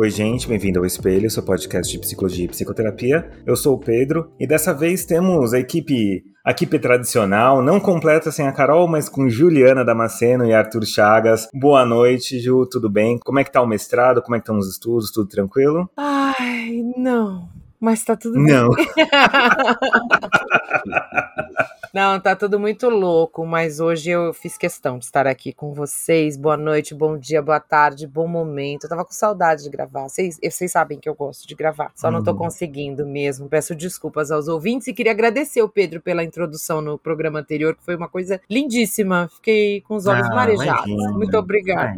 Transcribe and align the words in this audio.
Oi, 0.00 0.10
gente, 0.10 0.46
bem-vindo 0.46 0.78
ao 0.78 0.86
Espelho, 0.86 1.28
seu 1.28 1.42
podcast 1.42 1.90
de 1.92 1.98
psicologia 1.98 2.44
e 2.44 2.48
psicoterapia. 2.48 3.28
Eu 3.44 3.56
sou 3.56 3.74
o 3.74 3.80
Pedro 3.80 4.30
e 4.38 4.46
dessa 4.46 4.72
vez 4.72 5.04
temos 5.04 5.52
a 5.52 5.58
equipe, 5.58 6.22
a 6.44 6.52
equipe 6.52 6.78
tradicional, 6.78 7.60
não 7.60 7.80
completa 7.80 8.30
sem 8.30 8.46
a 8.46 8.52
Carol, 8.52 8.86
mas 8.86 9.08
com 9.08 9.28
Juliana 9.28 9.84
Damasceno 9.84 10.46
e 10.46 10.54
Arthur 10.54 10.86
Chagas. 10.86 11.48
Boa 11.52 11.84
noite, 11.84 12.38
Ju, 12.38 12.64
tudo 12.70 12.88
bem? 12.88 13.18
Como 13.24 13.40
é 13.40 13.44
que 13.44 13.50
tá 13.50 13.60
o 13.60 13.66
mestrado? 13.66 14.22
Como 14.22 14.36
é 14.36 14.38
que 14.38 14.44
estão 14.44 14.56
os 14.56 14.70
estudos? 14.70 15.10
Tudo 15.10 15.28
tranquilo? 15.28 15.90
Ai, 15.96 16.80
não. 16.96 17.48
Mas 17.80 18.04
tá 18.04 18.14
tudo 18.14 18.34
bem. 18.34 18.52
Não. 18.52 18.68
Não, 21.92 22.20
tá 22.20 22.36
tudo 22.36 22.60
muito 22.60 22.88
louco, 22.90 23.46
mas 23.46 23.80
hoje 23.80 24.10
eu 24.10 24.32
fiz 24.34 24.58
questão 24.58 24.98
de 24.98 25.06
estar 25.06 25.26
aqui 25.26 25.54
com 25.54 25.72
vocês. 25.72 26.36
Boa 26.36 26.56
noite, 26.56 26.94
bom 26.94 27.16
dia, 27.16 27.40
boa 27.40 27.58
tarde, 27.58 28.06
bom 28.06 28.26
momento. 28.28 28.84
Eu 28.84 28.90
tava 28.90 29.04
com 29.06 29.10
saudade 29.12 29.62
de 29.64 29.70
gravar. 29.70 30.02
Vocês, 30.08 30.38
vocês 30.42 30.70
sabem 30.70 30.98
que 31.00 31.08
eu 31.08 31.14
gosto 31.14 31.48
de 31.48 31.54
gravar, 31.54 31.90
só 31.96 32.10
não 32.10 32.22
tô 32.22 32.32
Uhum. 32.32 32.36
conseguindo 32.38 33.06
mesmo. 33.06 33.48
Peço 33.48 33.74
desculpas 33.74 34.30
aos 34.30 34.48
ouvintes 34.48 34.86
e 34.88 34.92
queria 34.92 35.12
agradecer 35.12 35.62
o 35.62 35.68
Pedro 35.68 36.00
pela 36.00 36.22
introdução 36.22 36.82
no 36.82 36.98
programa 36.98 37.40
anterior, 37.40 37.74
que 37.74 37.82
foi 37.84 37.96
uma 37.96 38.08
coisa 38.08 38.38
lindíssima. 38.50 39.28
Fiquei 39.36 39.80
com 39.80 39.94
os 39.96 40.06
olhos 40.06 40.26
Ah, 40.30 40.34
marejados. 40.34 40.86
imagina. 40.86 41.12
Muito 41.12 41.36
obrigada. 41.38 41.96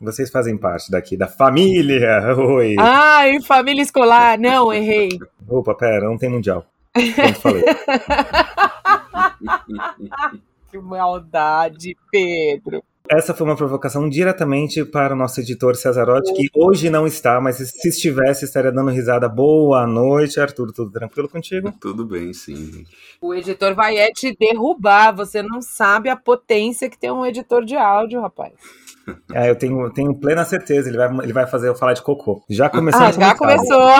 Vocês 0.00 0.30
fazem 0.30 0.56
parte 0.56 0.90
daqui 0.90 1.16
da 1.16 1.26
família. 1.26 2.20
Oi. 2.36 2.76
Ai, 2.78 3.40
família 3.40 3.82
escolar. 3.82 4.38
Não, 4.38 4.70
errei. 4.72 5.08
Opa, 5.48 5.74
pera, 5.74 6.06
não 6.06 6.18
tem 6.18 6.28
mundial. 6.28 6.66
Pronto, 6.92 7.40
falei. 7.40 7.64
Que 10.70 10.78
maldade, 10.78 11.94
Pedro. 12.10 12.82
Essa 13.10 13.34
foi 13.34 13.46
uma 13.46 13.56
provocação 13.56 14.08
diretamente 14.08 14.82
para 14.86 15.12
o 15.12 15.16
nosso 15.16 15.38
editor 15.38 15.76
Cesarotti, 15.76 16.32
que 16.32 16.48
hoje 16.54 16.88
não 16.88 17.06
está, 17.06 17.38
mas 17.42 17.56
se 17.56 17.88
estivesse, 17.88 18.46
estaria 18.46 18.72
dando 18.72 18.90
risada. 18.90 19.28
Boa 19.28 19.86
noite, 19.86 20.40
Arthur. 20.40 20.72
Tudo 20.72 20.90
tranquilo 20.90 21.28
contigo? 21.28 21.70
Tudo 21.78 22.06
bem, 22.06 22.32
sim. 22.32 22.86
O 23.20 23.34
editor 23.34 23.74
vai 23.74 23.98
é 23.98 24.10
te 24.10 24.34
derrubar. 24.34 25.14
Você 25.14 25.42
não 25.42 25.60
sabe 25.60 26.08
a 26.08 26.16
potência 26.16 26.88
que 26.88 26.98
tem 26.98 27.10
um 27.10 27.26
editor 27.26 27.66
de 27.66 27.76
áudio, 27.76 28.22
rapaz. 28.22 28.54
É, 29.34 29.48
eu 29.48 29.56
tenho, 29.56 29.90
tenho 29.90 30.14
plena 30.14 30.44
certeza. 30.44 30.88
Ele 30.88 30.98
vai, 30.98 31.08
ele 31.22 31.32
vai 31.32 31.46
fazer 31.46 31.68
eu 31.68 31.74
falar 31.74 31.94
de 31.94 32.02
cocô. 32.02 32.42
Já 32.50 32.68
começou 32.68 33.00
Ah, 33.00 33.10
já 33.10 33.34
começou. 33.34 33.90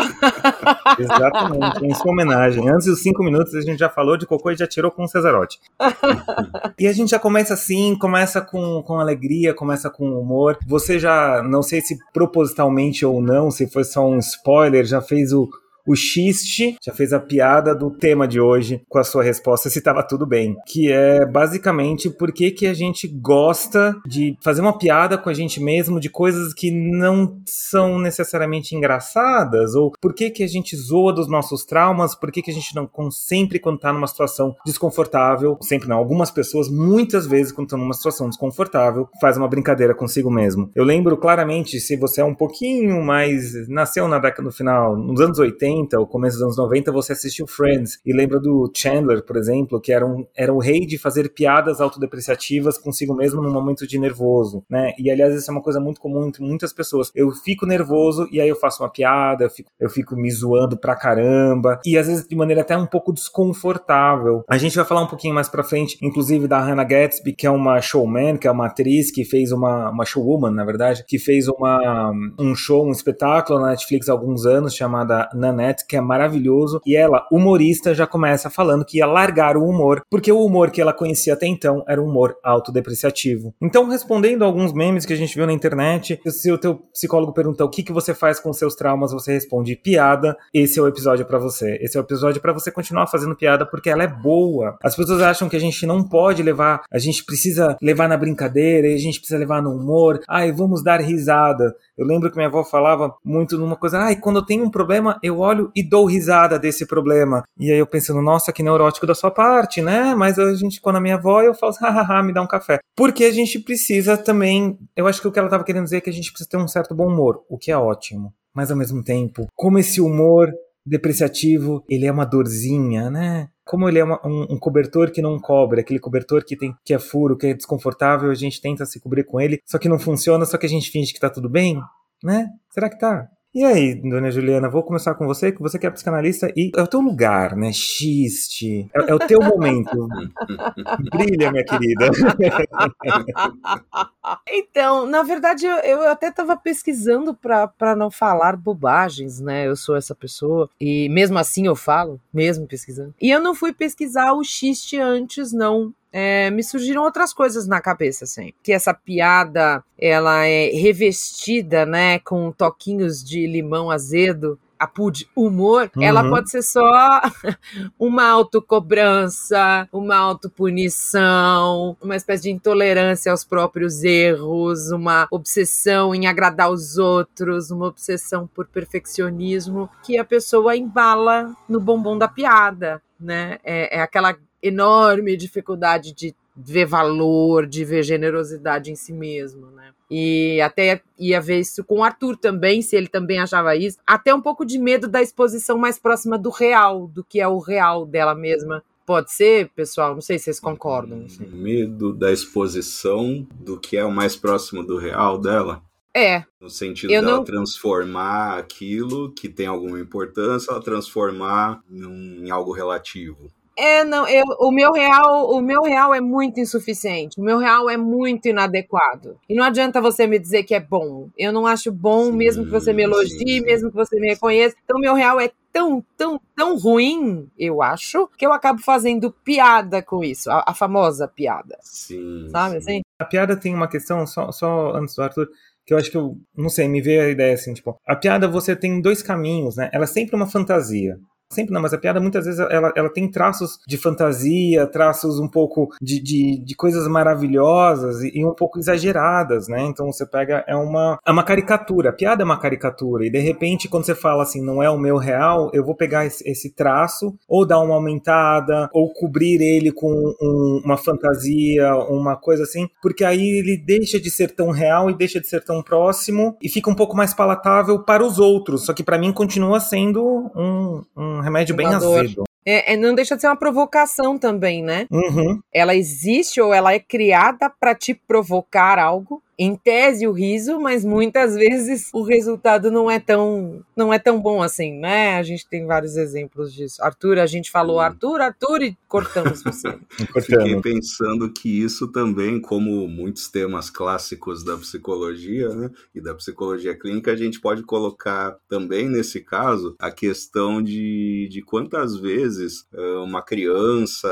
Exatamente, 0.99 1.87
em 1.87 1.95
sua 1.95 2.13
homenagem. 2.13 2.69
Antes 2.69 2.87
dos 2.87 3.03
cinco 3.03 3.23
minutos, 3.25 3.55
a 3.55 3.63
gente 3.63 3.79
já 3.79 3.89
falou 3.89 4.17
de 4.17 4.27
cocô 4.27 4.51
e 4.51 4.57
já 4.57 4.67
tirou 4.67 4.91
com 4.91 5.05
o 5.05 5.09
Cesarotti. 5.09 5.59
e 6.79 6.87
a 6.87 6.93
gente 6.93 7.11
já 7.11 7.19
começa 7.19 7.55
assim, 7.55 7.97
começa 7.99 8.41
com, 8.43 8.83
com 8.83 9.01
alegria, 9.01 9.55
começa 9.55 9.89
com 9.89 10.05
humor. 10.05 10.59
Você 10.67 10.99
já, 10.99 11.43
não 11.43 11.63
sei 11.63 11.81
se 11.81 11.97
propositalmente 12.13 13.07
ou 13.07 13.23
não, 13.23 13.51
se 13.51 13.67
foi 13.67 13.85
só 13.85 14.07
um 14.07 14.19
spoiler, 14.19 14.85
já 14.85 15.01
fez 15.01 15.33
o. 15.33 15.49
O 15.87 15.97
xiste 15.97 16.77
já 16.85 16.93
fez 16.93 17.13
a 17.13 17.19
piada 17.19 17.75
do 17.75 17.91
tema 17.91 18.29
de 18.29 18.41
hoje 18.41 18.83
com 18.89 18.99
a 18.99 19.05
sua 19.05 19.23
resposta 19.23 19.69
se 19.69 19.79
estava 19.79 20.03
tudo 20.03 20.25
bem. 20.25 20.57
Que 20.67 20.93
é 20.93 21.27
basicamente 21.27 22.09
por 22.09 22.33
que, 22.33 22.53
que 22.53 22.67
a 22.67 22.75
gente 22.75 23.09
gosta 23.09 23.97
de 24.07 24.37
fazer 24.41 24.61
uma 24.61 24.79
piada 24.79 25.19
com 25.19 25.29
a 25.29 25.35
gente 25.35 25.61
mesmo 25.61 25.99
de 25.99 26.09
coisas 26.09 26.55
que 26.55 26.71
não 26.71 27.41
são 27.47 27.99
necessariamente 27.99 28.77
engraçadas, 28.77 29.75
ou 29.75 29.93
por 30.01 30.15
que, 30.15 30.31
que 30.31 30.45
a 30.45 30.47
gente 30.47 30.77
zoa 30.77 31.13
dos 31.13 31.29
nossos 31.29 31.65
traumas, 31.65 32.15
por 32.15 32.31
que, 32.31 32.43
que 32.43 32.51
a 32.51 32.55
gente 32.55 32.75
não, 32.75 32.89
sempre 33.11 33.59
quando 33.59 33.79
tá 33.79 33.93
numa 33.93 34.07
situação 34.07 34.55
desconfortável, 34.65 35.59
sempre 35.61 35.89
não, 35.89 35.99
algumas 35.99 36.31
pessoas, 36.31 36.69
muitas 36.69 37.27
vezes 37.27 37.53
quando 37.53 37.67
estão 37.67 37.79
numa 37.79 37.95
situação 37.95 38.29
desconfortável, 38.29 39.09
faz 39.21 39.37
uma 39.37 39.49
brincadeira 39.49 39.95
consigo 39.95 40.31
mesmo. 40.31 40.71
Eu 40.75 40.85
lembro 40.85 41.17
claramente, 41.17 41.81
se 41.81 41.97
você 41.97 42.21
é 42.21 42.25
um 42.25 42.35
pouquinho 42.35 43.03
mais, 43.03 43.69
nasceu 43.69 44.07
na 44.07 44.19
década 44.19 44.43
no 44.43 44.53
final, 44.53 44.97
nos 44.97 45.21
anos 45.21 45.39
80, 45.39 45.72
ou 45.99 46.07
começo 46.07 46.37
dos 46.37 46.45
anos 46.45 46.57
90, 46.57 46.93
você 46.93 47.13
assistiu 47.13 47.47
Friends, 47.47 47.99
e 48.05 48.13
lembra 48.13 48.39
do 48.39 48.71
Chandler, 48.75 49.25
por 49.25 49.37
exemplo, 49.37 49.81
que 49.81 49.93
era, 49.93 50.07
um, 50.07 50.27
era 50.37 50.53
o 50.53 50.59
rei 50.59 50.81
de 50.81 50.99
fazer 50.99 51.29
piadas 51.31 51.81
autodepreciativas 51.81 52.79
consigo 52.79 53.15
mesmo 53.15 53.43
num 53.43 53.53
momento 53.53 53.87
de 53.87 53.99
nervoso, 53.99 54.65
né? 54.69 54.93
E 54.99 55.11
aliás, 55.11 55.35
isso 55.35 55.51
é 55.51 55.53
uma 55.53 55.63
coisa 55.63 55.81
muito 55.81 56.01
comum 56.01 56.27
entre 56.27 56.43
muitas 56.43 56.73
pessoas. 56.73 57.11
Eu 57.15 57.31
fico 57.31 57.67
nervoso 57.67 58.29
e 58.31 58.41
aí 58.41 58.49
eu 58.49 58.57
faço 58.57 58.83
uma 58.83 58.91
piada, 58.91 59.45
eu 59.45 59.51
fico, 59.51 59.71
eu 59.81 59.89
fico 59.89 60.17
me 60.17 60.31
zoando 60.31 60.77
pra 60.77 60.97
caramba, 60.97 61.81
e 61.85 61.97
às 61.97 62.07
vezes 62.07 62.27
de 62.27 62.37
maneira 62.37 62.63
até 62.63 62.77
um 62.77 62.87
pouco 62.87 63.13
desconfortável. 63.13 64.45
A 64.49 64.59
gente 64.59 64.77
vai 64.77 64.85
falar 64.85 65.03
um 65.03 65.07
pouquinho 65.07 65.35
mais 65.35 65.49
pra 65.49 65.63
frente, 65.63 65.99
inclusive 66.03 66.47
da 66.47 66.61
Hannah 66.61 66.85
Gatsby, 66.85 67.33
que 67.33 67.47
é 67.47 67.51
uma 67.51 67.81
showman, 67.81 68.37
que 68.37 68.47
é 68.47 68.51
uma 68.51 68.67
atriz 68.67 69.11
que 69.11 69.25
fez 69.25 69.53
uma, 69.53 69.91
uma 69.91 70.05
showwoman, 70.05 70.51
na 70.51 70.65
verdade, 70.65 71.05
que 71.07 71.19
fez 71.19 71.49
uma, 71.49 72.13
um 72.39 72.55
show, 72.55 72.87
um 72.87 72.93
espetáculo 72.93 73.61
na 73.61 73.69
Netflix 73.69 74.09
há 74.09 74.13
alguns 74.13 74.47
anos, 74.47 74.75
chamada 74.75 75.29
Nanette, 75.35 75.62
que 75.87 75.97
é 75.97 76.01
maravilhoso, 76.01 76.81
e 76.87 76.97
ela, 76.97 77.27
humorista, 77.31 77.95
já 77.95 78.07
começa 78.07 78.51
falando 78.51 78.85
que 78.85 78.99
ia 78.99 79.07
largar 79.07 79.57
o 79.57 79.65
humor, 79.65 80.03
porque 80.11 80.33
o 80.33 80.45
humor 80.45 80.71
que 80.71 80.81
ela 80.81 80.93
conhecia 80.93 81.35
até 81.35 81.47
então 81.47 81.85
era 81.87 82.01
um 82.01 82.07
humor 82.07 82.37
autodepreciativo. 82.43 83.55
Então, 83.61 83.89
respondendo 83.89 84.43
a 84.43 84.47
alguns 84.47 84.73
memes 84.73 85.07
que 85.07 85.13
a 85.13 85.17
gente 85.17 85.35
viu 85.35 85.47
na 85.47 85.53
internet, 85.53 86.21
se 86.27 86.51
o 86.51 86.59
teu 86.59 86.75
psicólogo 86.93 87.33
pergunta 87.33 87.65
o 87.65 87.69
que, 87.69 87.83
que 87.83 87.93
você 87.93 88.15
faz 88.15 88.41
com 88.41 88.53
seus 88.53 88.75
traumas, 88.75 89.13
você 89.13 89.33
responde 89.33 89.77
piada, 89.77 90.37
esse 90.53 90.79
é 90.79 90.83
o 90.83 90.89
episódio 90.89 91.25
pra 91.25 91.39
você. 91.39 91.79
Esse 91.81 91.97
é 91.97 92.01
o 92.01 92.05
episódio 92.05 92.41
pra 92.41 92.53
você 92.53 92.71
continuar 92.71 93.07
fazendo 93.07 93.37
piada, 93.37 93.67
porque 93.67 93.91
ela 93.91 94.03
é 94.03 94.09
boa. 94.09 94.77
As 94.83 94.97
pessoas 94.97 95.23
acham 95.23 95.49
que 95.49 95.57
a 95.57 95.61
gente 95.61 95.87
não 95.87 96.03
pode 96.03 96.43
levar, 96.43 96.83
a 96.91 96.99
gente 96.99 97.25
precisa 97.25 97.77
levar 97.81 98.09
na 98.09 98.17
brincadeira, 98.17 98.89
a 98.89 98.99
gente 98.99 99.19
precisa 99.19 99.39
levar 99.39 99.63
no 99.63 99.71
humor, 99.71 100.21
ai, 100.29 100.53
vamos 100.53 100.83
dar 100.83 101.01
risada. 101.01 101.75
Eu 102.03 102.07
lembro 102.07 102.31
que 102.31 102.37
minha 102.37 102.49
avó 102.49 102.65
falava 102.65 103.15
muito 103.25 103.57
numa 103.57 103.77
coisa, 103.77 103.99
ai, 103.99 104.17
quando 104.17 104.37
eu 104.37 104.45
tenho 104.45 104.65
um 104.65 104.71
problema, 104.71 105.19
eu 105.23 105.39
olho 105.39 105.71
e 105.75 105.89
dou 105.89 106.05
risada 106.05 106.59
desse 106.59 106.87
problema. 106.87 107.45
E 107.59 107.71
aí 107.71 107.79
eu 107.79 107.87
pensando, 107.87 108.21
nossa, 108.21 108.53
que 108.53 108.63
neurótico 108.63 109.07
da 109.07 109.15
sua 109.15 109.31
parte, 109.31 109.81
né? 109.81 110.15
Mas 110.15 110.39
a 110.39 110.55
gente, 110.55 110.81
quando 110.81 110.97
a 110.97 111.01
minha 111.01 111.15
avó, 111.15 111.43
eu 111.43 111.55
falo, 111.55 111.73
hahaha, 111.81 112.23
me 112.23 112.33
dá 112.33 112.43
um 112.43 112.47
café. 112.47 112.81
Porque 112.97 113.25
a 113.25 113.33
gente 113.33 113.59
precisa 113.61 114.17
também, 114.17 114.79
eu 114.97 115.07
acho 115.07 115.21
que 115.21 115.29
o 115.29 115.33
que 115.33 115.39
ela 115.39 115.47
estava 115.47 115.65
querendo 115.65 115.85
dizer 115.85 115.99
é 115.99 116.01
que 116.01 116.11
a 116.11 116.13
gente 116.13 116.31
precisa 116.31 116.51
ter 116.51 116.57
um 116.57 116.69
certo 116.69 116.95
bom 116.95 117.07
humor, 117.07 117.45
o 117.49 117.57
que 117.57 117.71
é 117.71 117.77
ótimo. 117.77 118.35
Mas 118.55 118.71
ao 118.71 118.77
mesmo 118.77 119.03
tempo, 119.03 119.47
como 119.55 119.79
esse 119.79 120.01
humor 120.01 120.53
depreciativo, 120.85 121.85
ele 121.89 122.07
é 122.07 122.13
uma 122.13 122.27
dorzinha, 122.27 123.09
né? 123.11 123.49
Como 123.73 123.89
ele 123.89 123.99
é 124.01 124.05
uma- 124.05 124.21
um, 124.23 124.43
um 124.51 124.59
cobertor 124.59 125.11
que 125.11 125.23
não 125.23 125.41
cobre, 125.41 125.81
aquele 125.81 125.99
cobertor 125.99 126.45
que 126.45 126.55
tem 126.55 126.75
que 126.85 126.93
é 126.93 126.99
furo, 126.99 127.39
que 127.39 127.47
é 127.47 127.55
desconfortável, 127.55 128.31
a 128.31 128.35
gente 128.35 128.61
tenta 128.61 128.85
se 128.85 129.01
cobrir 129.01 129.25
com 129.25 129.41
ele, 129.41 129.63
só 129.65 129.79
que 129.79 129.89
não 129.89 129.99
funciona, 129.99 130.45
só 130.45 130.59
que 130.59 130.67
a 130.67 130.69
gente 130.69 130.91
finge 130.91 131.11
que 131.15 131.19
tá 131.19 131.31
tudo 131.31 131.49
bem, 131.49 131.81
né? 132.23 132.49
Será 132.69 132.91
que 132.91 132.99
tá? 132.99 133.27
E 133.55 133.63
aí, 133.65 133.95
dona 133.95 134.31
Juliana, 134.31 134.71
vou 134.71 134.83
começar 134.83 135.15
com 135.15 135.27
você, 135.27 135.53
que 135.53 135.61
você 135.61 135.79
que 135.79 135.87
é 135.87 135.91
psicanalista 135.91 136.51
e 136.57 136.73
é 136.75 136.81
o 136.81 136.87
teu 136.87 137.01
lugar, 137.01 137.55
né? 137.55 137.71
Xiste. 137.71 138.89
É, 138.95 139.11
é 139.11 139.15
o 139.15 139.19
teu 139.19 139.43
momento. 139.43 140.09
Brilha, 141.13 141.53
minha 141.53 141.65
querida. 141.65 142.11
Então, 144.49 145.07
na 145.07 145.23
verdade, 145.23 145.67
eu, 145.67 145.77
eu 145.79 146.09
até 146.09 146.29
estava 146.29 146.57
pesquisando 146.57 147.35
para 147.35 147.97
não 147.97 148.11
falar 148.11 148.57
bobagens, 148.57 149.41
né? 149.41 149.67
Eu 149.67 149.77
sou 149.77 149.97
essa 149.97 150.15
pessoa. 150.15 150.69
E 150.81 151.09
mesmo 151.09 151.39
assim 151.39 151.67
eu 151.67 151.77
falo, 151.77 152.21
mesmo 152.33 152.67
pesquisando. 152.67 153.15
E 153.21 153.31
eu 153.31 153.41
não 153.41 153.55
fui 153.55 153.73
pesquisar 153.73 154.33
o 154.33 154.45
xiste 154.45 154.99
antes, 154.99 155.53
não. 155.53 155.93
É, 156.13 156.51
me 156.51 156.63
surgiram 156.63 157.03
outras 157.03 157.33
coisas 157.33 157.67
na 157.67 157.81
cabeça, 157.81 158.25
assim. 158.25 158.53
Que 158.63 158.73
essa 158.73 158.93
piada, 158.93 159.83
ela 159.99 160.45
é 160.47 160.67
revestida, 160.67 161.87
né, 161.87 162.19
com 162.19 162.53
toquinhos 162.53 163.25
de 163.25 163.47
limão 163.47 163.91
azedo. 163.91 164.59
A 164.79 164.87
pude 164.87 165.29
humor, 165.37 165.89
ela 166.01 166.25
Uhum. 166.25 166.31
pode 166.31 166.51
ser 166.51 166.61
só 166.61 166.83
uma 167.97 168.27
autocobrança, 168.29 169.89
uma 169.93 170.17
autopunição, 170.17 171.97
uma 172.01 172.17
espécie 172.17 172.43
de 172.45 172.51
intolerância 172.51 173.31
aos 173.31 173.45
próprios 173.45 174.03
erros, 174.03 174.91
uma 174.91 175.27
obsessão 175.31 176.13
em 176.15 176.27
agradar 176.27 176.71
os 176.71 176.99
outros, 176.99 177.71
uma 177.71 177.87
obsessão 177.87 178.47
por 178.47 178.67
perfeccionismo 178.67 179.89
que 180.03 180.19
a 180.19 180.25
pessoa 180.25 180.77
embala 180.77 181.55
no 181.69 181.79
bombom 181.81 182.19
da 182.19 182.27
piada, 182.29 183.01
né? 183.21 183.59
É, 183.63 183.99
é 183.99 184.01
aquela 184.03 184.37
enorme 184.63 185.37
dificuldade 185.37 186.13
de 186.15 186.35
ver 186.57 186.85
valor, 186.85 187.67
de 187.67 187.85
ver 187.85 188.03
generosidade 188.03 188.91
em 188.91 188.95
si 188.95 189.13
mesmo, 189.13 189.67
né? 189.71 189.91
E 190.11 190.61
até 190.61 191.01
ia 191.19 191.41
ver 191.41 191.61
isso 191.61 191.83
com 191.83 192.01
o 192.01 192.05
Arthur 192.05 192.37
também, 192.37 192.83
se 192.83 192.95
ele 192.95 193.09
também 193.09 193.39
achava 193.39 193.75
isso. 193.75 193.97
Até 194.07 194.35
um 194.35 194.41
pouco 194.43 194.65
de 194.65 194.79
medo 194.79 195.09
da 195.09 195.23
exposição 195.23 195.79
mais 195.79 195.99
próxima 195.99 196.37
do 196.39 196.51
real, 196.51 197.07
do 197.09 197.25
que 197.25 197.41
é 197.41 197.49
o 197.49 197.59
real 197.59 198.05
dela 198.05 198.35
mesma. 198.35 198.85
Pode 199.07 199.33
ser, 199.33 199.71
pessoal? 199.75 200.15
Não 200.15 200.21
sei 200.21 200.39
se 200.39 200.45
vocês 200.45 200.61
concordam. 200.61 201.27
Medo 201.51 202.13
da 202.13 202.31
exposição 202.31 203.47
do 203.53 203.81
que 203.81 203.97
é 203.97 204.05
o 204.05 204.13
mais 204.13 204.37
próximo 204.37 204.85
do 204.85 204.97
real 204.99 205.39
dela. 205.39 205.83
É, 206.15 206.45
No 206.61 206.69
sentido 206.69 207.11
Eu 207.11 207.23
dela 207.23 207.37
não- 207.39 207.45
transformar 207.45 208.59
aquilo 208.59 209.33
que 209.33 209.49
tem 209.49 209.67
alguma 209.67 209.99
importância, 209.99 210.71
ela 210.71 210.83
transformar 210.83 211.83
em 211.91 212.51
algo 212.51 212.71
relativo. 212.73 213.51
É, 213.77 214.05
não, 214.05 214.27
eu, 214.29 214.45
o 214.61 214.71
meu 214.71 214.93
real, 214.93 215.51
o 215.51 215.61
meu 215.61 215.83
real 215.83 216.15
é 216.15 216.21
muito 216.21 216.61
insuficiente. 216.61 217.41
O 217.41 217.45
meu 217.45 217.59
real 217.59 217.89
é 217.89 217.97
muito 217.97 218.49
inadequado. 218.49 219.39
E 219.49 219.55
não 219.55 219.65
adianta 219.65 220.01
você 220.01 220.27
me 220.27 220.39
dizer 220.39 220.65
que 220.65 220.75
é 220.75 220.81
bom. 220.81 221.29
Eu 221.37 221.53
não 221.53 221.67
acho 221.67 221.91
bom, 221.91 222.27
sim, 222.27 222.33
mesmo 222.33 222.65
que 222.65 222.71
você 222.71 222.93
me 222.93 223.03
elogie, 223.03 223.39
sim, 223.39 223.47
sim. 223.47 223.61
mesmo 223.61 223.91
que 223.91 223.97
você 223.97 224.19
me 224.21 224.29
reconheça. 224.29 224.77
Então, 224.85 224.99
o 224.99 225.01
meu 225.01 225.15
real 225.15 225.41
é 225.41 225.51
tão, 225.73 226.05
tão, 226.17 226.41
tão 226.55 226.77
ruim, 226.77 227.49
eu 227.59 227.83
acho, 227.83 228.29
que 228.37 228.45
eu 228.45 228.53
acabo 228.53 228.81
fazendo 228.83 229.33
piada 229.45 230.03
com 230.03 230.23
isso. 230.23 230.51
A, 230.51 230.65
a 230.69 230.75
famosa 230.75 231.27
piada. 231.27 231.79
Sim. 231.81 232.49
Sabe 232.51 232.77
assim? 232.77 233.01
A 233.19 233.25
piada 233.25 233.57
tem 233.57 233.75
uma 233.75 233.89
questão, 233.89 234.27
só, 234.27 234.53
só 234.53 234.95
antes 234.95 235.15
do 235.15 235.23
Arthur 235.23 235.49
que 235.85 235.93
eu 235.93 235.99
acho 235.99 236.11
que 236.13 236.17
eu 236.17 236.37
não 236.57 236.69
sei, 236.69 236.87
me 236.87 237.01
veio 237.01 237.23
a 237.23 237.29
ideia 237.29 237.55
assim, 237.55 237.75
tipo, 237.75 237.99
a 238.07 238.15
piada 238.15 238.47
você 238.47 238.77
tem 238.77 239.01
dois 239.01 239.21
caminhos, 239.21 239.77
né? 239.77 239.91
Ela 239.93 240.05
é 240.05 240.07
sempre 240.07 240.37
uma 240.37 240.47
fantasia 240.47 241.19
sempre 241.53 241.73
não, 241.73 241.81
mas 241.81 241.93
a 241.93 241.99
piada 241.99 242.21
muitas 242.21 242.45
vezes 242.45 242.61
ela, 242.61 242.93
ela 242.97 243.09
tem 243.09 243.31
traços 243.31 243.79
de 243.87 243.97
fantasia, 243.97 244.87
traços 244.87 245.39
um 245.39 245.49
pouco 245.49 245.89
de, 246.01 246.21
de, 246.21 246.65
de 246.65 246.75
coisas 246.75 247.07
maravilhosas 247.07 248.23
e, 248.23 248.39
e, 248.39 248.45
um 248.45 248.55
pouco 248.55 248.79
exageradas, 248.79 249.69
né? 249.69 249.83
Então 249.85 250.11
você 250.11 250.27
pega, 250.27 250.65
é 250.67 250.77
uma, 250.77 251.19
é 251.27 251.31
uma 251.31 251.43
caricatura, 251.43 252.11
a 252.11 252.13
piada 252.13 252.43
é 252.43 252.45
uma 252.45 252.59
caricatura, 252.59 253.27
e 253.27 253.31
de 253.31 253.39
repente 253.39 253.89
quando 253.89 254.05
você 254.05 254.15
fala 254.15 254.43
assim, 254.43 254.65
não 254.65 254.83
é 254.83 254.91
o 254.91 254.99
meu 254.99 255.17
real, 255.17 255.71
eu 255.73 255.85
vou 255.85 255.95
pegar 255.95 256.27
esse, 256.27 256.49
esse 256.49 256.75
traço, 256.75 257.35
ou 257.49 257.67
dar 257.67 257.81
uma 257.81 257.95
aumentada, 257.95 258.89
ou 258.93 259.13
cobrir 259.13 259.61
ele 259.61 259.93
com 259.93 260.11
um, 260.11 260.83
uma 260.85 260.97
fantasia, 260.97 261.95
uma 261.97 262.37
coisa 262.37 262.63
assim, 262.63 262.89
porque 263.03 263.25
aí 263.25 263.59
ele 263.59 263.77
deixa 263.77 264.19
de 264.19 264.31
ser 264.31 264.55
tão 264.55 264.71
real 264.71 265.11
e 265.11 265.17
deixa 265.17 265.41
de 265.41 265.49
ser 265.49 265.63
tão 265.65 265.83
próximo 265.83 266.57
e 266.63 266.69
fica 266.69 266.91
um 266.91 266.95
pouco 266.95 267.17
mais 267.17 267.35
palatável 267.35 268.03
para 268.05 268.25
os 268.25 268.39
outros, 268.39 268.87
só 268.87 268.93
que 268.93 269.03
para 269.03 269.19
mim 269.19 269.33
continua 269.33 269.81
sendo 269.81 270.51
um, 270.55 271.03
um 271.17 271.41
remédio 271.43 271.75
bem 271.75 271.87
azedo. 271.87 272.45
É, 272.65 272.93
é, 272.93 272.97
não 272.97 273.15
deixa 273.15 273.35
de 273.35 273.41
ser 273.41 273.49
uma 273.49 273.57
provocação 273.57 274.39
também, 274.39 274.83
né? 274.83 275.07
Uhum. 275.11 275.61
Ela 275.73 275.95
existe 275.95 276.61
ou 276.61 276.73
ela 276.73 276.93
é 276.93 276.99
criada 276.99 277.69
para 277.69 277.95
te 277.95 278.15
provocar 278.15 278.99
algo, 278.99 279.43
em 279.63 279.77
tese 279.77 280.27
o 280.27 280.33
riso, 280.33 280.81
mas 280.81 281.05
muitas 281.05 281.55
vezes 281.55 282.11
o 282.13 282.23
resultado 282.23 282.91
não 282.91 283.11
é 283.11 283.21
tão 283.21 283.83
não 283.97 284.13
é 284.13 284.19
tão 284.19 284.41
bom 284.41 284.63
assim, 284.63 284.99
né? 284.99 285.37
A 285.37 285.43
gente 285.43 285.69
tem 285.69 285.87
vários 285.87 286.17
exemplos 286.17 286.73
disso. 286.73 287.03
Arthur, 287.03 287.39
a 287.39 287.47
gente 287.47 287.71
falou 287.71 287.97
hum. 287.97 288.01
Arthur, 288.01 288.41
Arthur 288.41 288.83
e 288.83 288.99
cortamos 289.07 289.63
você. 289.63 289.97
Fiquei 290.43 290.81
pensando 290.81 291.53
que 291.53 291.69
isso 291.69 292.09
também, 292.09 292.61
como 292.61 293.07
muitos 293.07 293.49
temas 293.49 293.89
clássicos 293.89 294.65
da 294.65 294.77
psicologia, 294.77 295.69
né, 295.69 295.91
e 296.15 296.21
da 296.21 296.35
psicologia 296.35 296.99
clínica, 296.99 297.31
a 297.31 297.37
gente 297.37 297.61
pode 297.61 297.83
colocar 297.83 298.57
também 298.69 299.09
nesse 299.09 299.41
caso 299.41 299.95
a 299.99 300.11
questão 300.11 300.83
de, 300.83 301.49
de 301.51 301.63
quantas 301.63 302.17
vezes 302.17 302.87
uma 303.23 303.43
criança 303.43 304.29